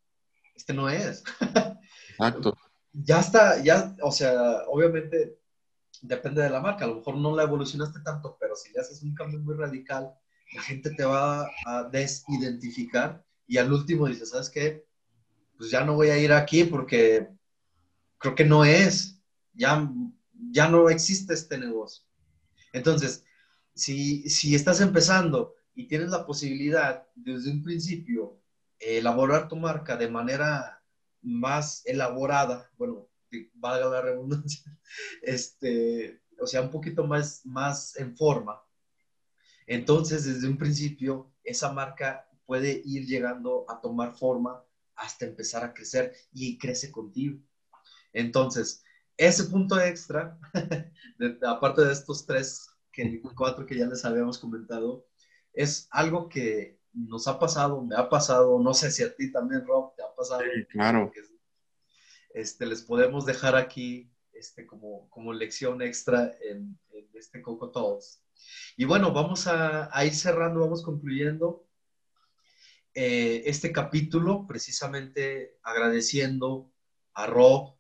este 0.55 0.73
no 0.73 0.89
es. 0.89 1.23
Exacto. 2.09 2.57
ya 2.93 3.19
está, 3.19 3.61
ya, 3.61 3.95
o 4.01 4.11
sea, 4.11 4.63
obviamente 4.67 5.37
depende 6.01 6.41
de 6.41 6.49
la 6.49 6.61
marca, 6.61 6.85
a 6.85 6.87
lo 6.87 6.95
mejor 6.95 7.17
no 7.17 7.35
la 7.35 7.43
evolucionaste 7.43 7.99
tanto, 8.01 8.37
pero 8.39 8.55
si 8.55 8.71
le 8.73 8.79
haces 8.79 9.03
un 9.03 9.13
cambio 9.13 9.39
muy 9.39 9.55
radical, 9.55 10.13
la 10.53 10.61
gente 10.61 10.91
te 10.91 11.03
va 11.03 11.49
a 11.65 11.83
desidentificar 11.91 13.23
y 13.47 13.57
al 13.57 13.71
último 13.71 14.07
dices, 14.07 14.29
¿sabes 14.29 14.49
qué? 14.49 14.85
Pues 15.57 15.69
ya 15.69 15.83
no 15.83 15.95
voy 15.95 16.09
a 16.09 16.17
ir 16.17 16.31
aquí 16.31 16.63
porque 16.63 17.29
creo 18.17 18.35
que 18.35 18.45
no 18.45 18.65
es, 18.65 19.14
ya, 19.55 19.89
ya 20.51 20.69
no 20.69 20.89
existe 20.89 21.33
este 21.33 21.57
negocio. 21.57 22.05
Entonces, 22.73 23.23
si, 23.73 24.29
si 24.29 24.55
estás 24.55 24.81
empezando 24.81 25.55
y 25.73 25.87
tienes 25.87 26.09
la 26.09 26.25
posibilidad 26.25 27.07
desde 27.15 27.51
un 27.51 27.63
principio 27.63 28.39
elaborar 28.79 29.47
tu 29.47 29.55
marca 29.55 29.97
de 29.97 30.09
manera 30.09 30.81
más 31.21 31.81
elaborada, 31.85 32.69
bueno, 32.77 33.09
valga 33.53 33.87
la 33.87 34.01
redundancia, 34.01 34.63
este, 35.21 36.21
o 36.39 36.47
sea, 36.47 36.61
un 36.61 36.71
poquito 36.71 37.05
más, 37.05 37.45
más 37.45 37.97
en 37.97 38.15
forma, 38.15 38.61
entonces 39.67 40.25
desde 40.25 40.47
un 40.47 40.57
principio 40.57 41.33
esa 41.43 41.71
marca 41.71 42.29
puede 42.45 42.81
ir 42.85 43.05
llegando 43.05 43.65
a 43.67 43.81
tomar 43.81 44.15
forma 44.15 44.63
hasta 44.95 45.25
empezar 45.25 45.63
a 45.63 45.73
crecer 45.73 46.13
y 46.31 46.57
crece 46.57 46.91
contigo. 46.91 47.39
Entonces, 48.13 48.83
ese 49.17 49.45
punto 49.45 49.79
extra, 49.79 50.37
aparte 51.47 51.85
de 51.85 51.93
estos 51.93 52.25
tres, 52.25 52.67
que, 52.91 53.21
cuatro 53.35 53.65
que 53.65 53.77
ya 53.77 53.87
les 53.87 54.03
habíamos 54.05 54.37
comentado, 54.37 55.05
es 55.53 55.87
algo 55.91 56.29
que 56.29 56.79
nos 56.93 57.27
ha 57.27 57.39
pasado, 57.39 57.83
me 57.83 57.95
ha 57.95 58.09
pasado, 58.09 58.59
no 58.59 58.73
sé 58.73 58.91
si 58.91 59.03
a 59.03 59.13
ti 59.15 59.31
también, 59.31 59.65
Rob, 59.65 59.95
te 59.95 60.03
ha 60.03 60.13
pasado. 60.15 60.41
Sí, 60.41 60.65
claro. 60.65 61.11
Este, 62.33 62.65
les 62.65 62.81
podemos 62.83 63.25
dejar 63.25 63.55
aquí 63.55 64.11
este, 64.33 64.65
como, 64.65 65.09
como 65.09 65.33
lección 65.33 65.81
extra 65.81 66.35
en, 66.41 66.77
este 67.13 67.41
Coco 67.41 67.71
Talks. 67.71 68.21
Y 68.75 68.83
bueno, 68.83 69.13
vamos 69.13 69.47
a, 69.47 69.89
ir 70.05 70.13
cerrando, 70.13 70.59
vamos 70.59 70.83
concluyendo 70.83 71.65
eh, 72.93 73.43
este 73.45 73.71
capítulo, 73.71 74.45
precisamente 74.47 75.57
agradeciendo 75.63 76.73
a 77.13 77.25
Rob 77.25 77.74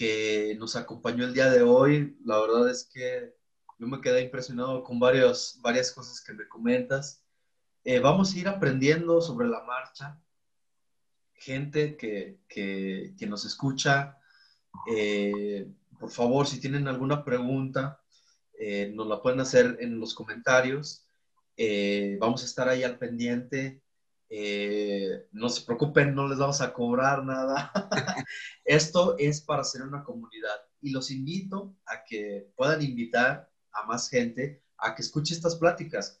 que 0.00 0.56
nos 0.58 0.76
acompañó 0.76 1.26
el 1.26 1.34
día 1.34 1.50
de 1.50 1.60
hoy. 1.60 2.16
La 2.24 2.40
verdad 2.40 2.70
es 2.70 2.88
que 2.90 3.34
yo 3.78 3.86
me 3.86 4.00
quedé 4.00 4.22
impresionado 4.22 4.82
con 4.82 4.98
varias 4.98 5.58
cosas 5.94 6.22
que 6.22 6.32
me 6.32 6.48
comentas. 6.48 7.22
Eh, 7.84 8.00
vamos 8.00 8.32
a 8.32 8.38
ir 8.38 8.48
aprendiendo 8.48 9.20
sobre 9.20 9.46
la 9.46 9.62
marcha. 9.62 10.18
Gente 11.34 11.98
que, 11.98 12.38
que, 12.48 13.26
nos 13.26 13.44
escucha, 13.44 14.16
eh, 14.90 15.70
por 15.98 16.10
favor, 16.10 16.46
si 16.46 16.58
tienen 16.58 16.88
alguna 16.88 17.22
pregunta, 17.22 18.00
eh, 18.58 18.90
nos 18.94 19.06
la 19.06 19.20
pueden 19.20 19.40
hacer 19.40 19.76
en 19.80 20.00
los 20.00 20.14
comentarios. 20.14 21.04
vamos 22.18 22.42
a 22.42 22.46
estar 22.46 22.70
ahí 22.70 22.84
al 22.84 22.96
pendiente. 22.96 23.82
No 25.32 25.48
se 25.48 25.64
preocupen, 25.64 26.14
no 26.14 26.28
les 26.28 26.38
vamos 26.38 26.60
a 26.60 26.72
cobrar 26.72 27.24
nada. 27.24 27.72
Esto 28.64 29.16
es 29.18 29.40
para 29.40 29.62
hacer 29.62 29.82
una 29.82 30.04
comunidad 30.04 30.56
y 30.80 30.90
los 30.90 31.10
invito 31.10 31.76
a 31.86 32.04
que 32.04 32.52
puedan 32.56 32.82
invitar 32.82 33.50
a 33.72 33.86
más 33.86 34.08
gente 34.08 34.62
a 34.78 34.94
que 34.94 35.02
escuche 35.02 35.34
estas 35.34 35.56
pláticas 35.56 36.20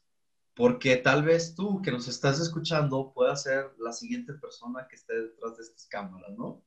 porque 0.60 0.96
tal 0.96 1.22
vez 1.22 1.54
tú 1.54 1.80
que 1.80 1.90
nos 1.90 2.08
estás 2.08 2.38
escuchando 2.38 3.12
pueda 3.14 3.34
ser 3.36 3.72
la 3.78 3.92
siguiente 3.92 4.34
persona 4.34 4.86
que 4.88 4.96
esté 4.96 5.14
detrás 5.14 5.56
de 5.56 5.62
estas 5.62 5.86
cámaras, 5.86 6.36
¿no? 6.36 6.62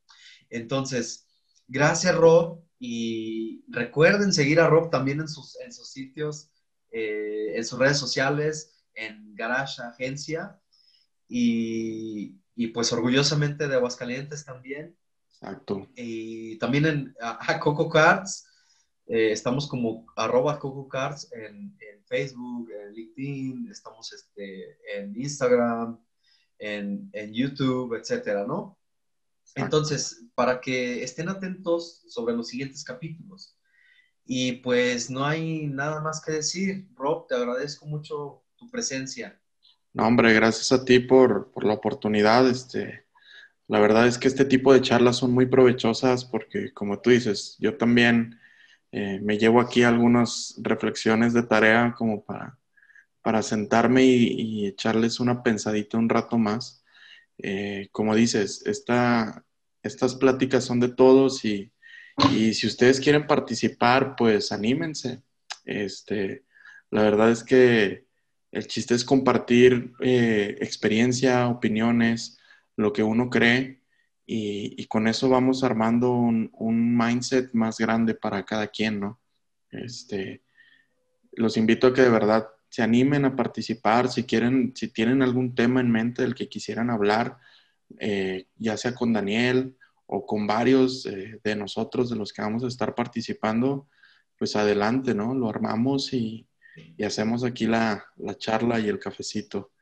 Entonces, 0.50 1.28
gracias 1.68 2.14
Rob 2.16 2.60
y 2.78 3.64
recuerden 3.68 4.32
seguir 4.32 4.58
a 4.58 4.68
Rob 4.68 4.90
también 4.90 5.20
en 5.20 5.28
sus, 5.28 5.60
en 5.60 5.72
sus 5.72 5.90
sitios, 5.90 6.50
eh, 6.90 7.52
en 7.54 7.64
sus 7.64 7.78
redes 7.78 7.98
sociales, 7.98 8.84
en 8.94 9.34
Garage 9.34 9.80
Agencia 9.82 10.60
y, 11.28 12.36
y, 12.54 12.68
pues 12.68 12.92
orgullosamente 12.92 13.68
de 13.68 13.74
Aguascalientes 13.74 14.44
también. 14.44 14.96
Exacto. 15.30 15.88
Y 15.96 16.58
también 16.58 16.86
en 16.86 17.14
a, 17.20 17.58
Coco 17.60 17.88
Cards, 17.88 18.46
eh, 19.06 19.32
estamos 19.32 19.66
como 19.68 20.06
arroba 20.16 20.58
Coco 20.58 20.88
Cards 20.88 21.30
en, 21.32 21.76
en 21.80 22.04
Facebook, 22.06 22.70
en 22.70 22.94
LinkedIn, 22.94 23.68
estamos 23.70 24.12
este, 24.12 24.78
en 24.96 25.14
Instagram, 25.20 25.98
en, 26.58 27.32
YouTube, 27.32 27.94
etcétera, 27.94 28.46
¿no? 28.46 28.78
Entonces, 29.54 30.24
para 30.34 30.60
que 30.60 31.02
estén 31.02 31.28
atentos 31.28 32.02
sobre 32.08 32.34
los 32.34 32.48
siguientes 32.48 32.82
capítulos. 32.84 33.56
Y 34.24 34.52
pues 34.52 35.10
no 35.10 35.24
hay 35.24 35.66
nada 35.66 36.00
más 36.00 36.22
que 36.24 36.32
decir. 36.32 36.88
Rob, 36.94 37.26
te 37.28 37.34
agradezco 37.34 37.86
mucho 37.86 38.42
tu 38.56 38.70
presencia. 38.70 39.40
No, 39.94 40.08
hombre, 40.08 40.32
gracias 40.34 40.72
a 40.72 40.84
ti 40.84 40.98
por, 40.98 41.52
por 41.52 41.64
la 41.64 41.74
oportunidad. 41.74 42.48
Este, 42.48 43.04
la 43.68 43.78
verdad 43.78 44.08
es 44.08 44.18
que 44.18 44.26
este 44.28 44.44
tipo 44.44 44.72
de 44.72 44.80
charlas 44.82 45.16
son 45.18 45.32
muy 45.32 45.46
provechosas 45.46 46.24
porque, 46.24 46.72
como 46.72 47.00
tú 47.00 47.10
dices, 47.10 47.56
yo 47.60 47.76
también 47.76 48.40
eh, 48.92 49.20
me 49.22 49.38
llevo 49.38 49.60
aquí 49.60 49.84
algunas 49.84 50.56
reflexiones 50.62 51.32
de 51.32 51.44
tarea 51.44 51.94
como 51.96 52.24
para, 52.24 52.58
para 53.22 53.42
sentarme 53.42 54.04
y, 54.04 54.66
echarles 54.66 55.20
una 55.20 55.42
pensadita 55.44 55.98
un 55.98 56.08
rato 56.08 56.38
más. 56.38 56.84
Eh, 57.38 57.88
como 57.92 58.16
dices, 58.16 58.62
esta, 58.66 59.44
estas 59.82 60.16
pláticas 60.16 60.64
son 60.64 60.80
de 60.80 60.88
todos 60.88 61.44
y, 61.44 61.72
y, 62.32 62.54
si 62.54 62.66
ustedes 62.66 63.00
quieren 63.00 63.26
participar, 63.28 64.16
pues 64.16 64.52
anímense. 64.52 65.22
Este, 65.64 66.44
la 66.90 67.02
verdad 67.02 67.30
es 67.30 67.44
que 67.44 68.06
el 68.54 68.68
chiste 68.68 68.94
es 68.94 69.04
compartir 69.04 69.92
eh, 70.00 70.56
experiencia, 70.60 71.48
opiniones, 71.48 72.38
lo 72.76 72.92
que 72.92 73.02
uno 73.02 73.28
cree 73.28 73.80
y, 74.26 74.86
con 74.86 75.06
eso 75.06 75.28
vamos 75.28 75.64
armando 75.64 76.12
un, 76.12 76.96
mindset 76.96 77.52
más 77.52 77.78
grande 77.78 78.14
para 78.14 78.44
cada 78.44 78.68
quien, 78.68 79.00
¿no? 79.00 79.20
Este, 79.70 80.42
los 81.32 81.56
invito 81.56 81.88
a 81.88 81.92
que 81.92 82.02
de 82.02 82.08
verdad 82.08 82.48
se 82.70 82.82
animen 82.82 83.24
a 83.24 83.36
participar, 83.36 84.08
si 84.08 84.24
quieren, 84.24 84.72
si 84.74 84.88
tienen 84.88 85.20
algún 85.20 85.54
tema 85.54 85.80
en 85.80 85.90
mente 85.90 86.22
del 86.22 86.34
que 86.34 86.48
quisieran 86.48 86.90
hablar, 86.90 87.38
eh, 87.98 88.46
ya 88.56 88.76
sea 88.76 88.94
con 88.94 89.12
Daniel 89.12 89.76
o 90.06 90.24
con 90.24 90.46
varios 90.46 91.06
eh, 91.06 91.40
de 91.42 91.56
nosotros, 91.56 92.08
de 92.08 92.16
los 92.16 92.32
que 92.32 92.42
vamos 92.42 92.64
a 92.64 92.68
estar 92.68 92.94
participando, 92.94 93.88
pues 94.38 94.56
adelante, 94.56 95.14
¿no? 95.14 95.34
Lo 95.34 95.48
armamos 95.50 96.12
y, 96.14 96.46
hacemos 97.04 97.44
aquí 97.44 97.66
la, 97.66 98.04
la 98.16 98.36
charla 98.36 98.78
y 98.80 98.88
el 98.88 98.98
cafecito. 98.98 99.72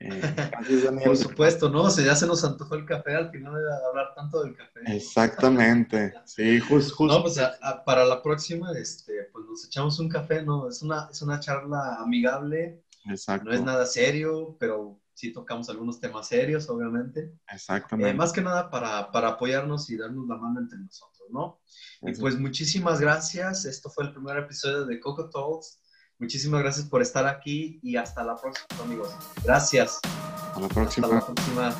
Eh, 0.00 0.20
Por 1.04 1.16
supuesto, 1.16 1.68
¿no? 1.68 1.82
O 1.82 1.90
sea, 1.90 2.04
ya 2.04 2.14
se 2.14 2.26
nos 2.26 2.44
antojó 2.44 2.76
el 2.76 2.86
café 2.86 3.16
al 3.16 3.30
final 3.30 3.54
de 3.54 3.86
hablar 3.88 4.14
tanto 4.14 4.42
del 4.42 4.54
café. 4.54 4.80
Exactamente, 4.86 6.14
sí, 6.24 6.60
justo. 6.60 7.06
No, 7.06 7.22
pues 7.22 7.40
para 7.84 8.04
la 8.04 8.22
próxima, 8.22 8.72
este, 8.72 9.24
pues 9.32 9.44
nos 9.46 9.64
echamos 9.66 9.98
un 9.98 10.08
café, 10.08 10.42
¿no? 10.42 10.68
Es 10.68 10.82
una, 10.82 11.08
es 11.10 11.20
una 11.22 11.40
charla 11.40 11.96
amigable. 11.96 12.84
Exacto. 13.06 13.48
No 13.48 13.54
es 13.54 13.62
nada 13.62 13.86
serio, 13.86 14.56
pero 14.60 15.00
sí 15.14 15.32
tocamos 15.32 15.68
algunos 15.68 15.98
temas 15.98 16.28
serios, 16.28 16.68
obviamente. 16.68 17.32
Exactamente. 17.52 18.10
Eh, 18.10 18.14
más 18.14 18.32
que 18.32 18.40
nada 18.40 18.70
para, 18.70 19.10
para, 19.10 19.28
apoyarnos 19.30 19.90
y 19.90 19.96
darnos 19.96 20.28
la 20.28 20.36
mano 20.36 20.60
entre 20.60 20.78
nosotros, 20.78 21.28
¿no? 21.30 21.60
Y 22.02 22.12
pues 22.14 22.38
muchísimas 22.38 23.00
gracias. 23.00 23.64
Esto 23.64 23.90
fue 23.90 24.04
el 24.04 24.12
primer 24.12 24.36
episodio 24.36 24.84
de 24.84 25.00
Coco 25.00 25.28
Talks. 25.28 25.80
Muchísimas 26.18 26.62
gracias 26.62 26.86
por 26.86 27.00
estar 27.00 27.26
aquí 27.26 27.78
y 27.82 27.96
hasta 27.96 28.24
la 28.24 28.36
próxima, 28.36 28.66
amigos. 28.82 29.14
Gracias. 29.44 30.00
Hasta 30.02 30.60
la 30.60 30.68
próxima. 30.68 31.06
Hasta 31.06 31.16
la 31.16 31.34
próxima. 31.34 31.74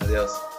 Adiós. 0.00 0.51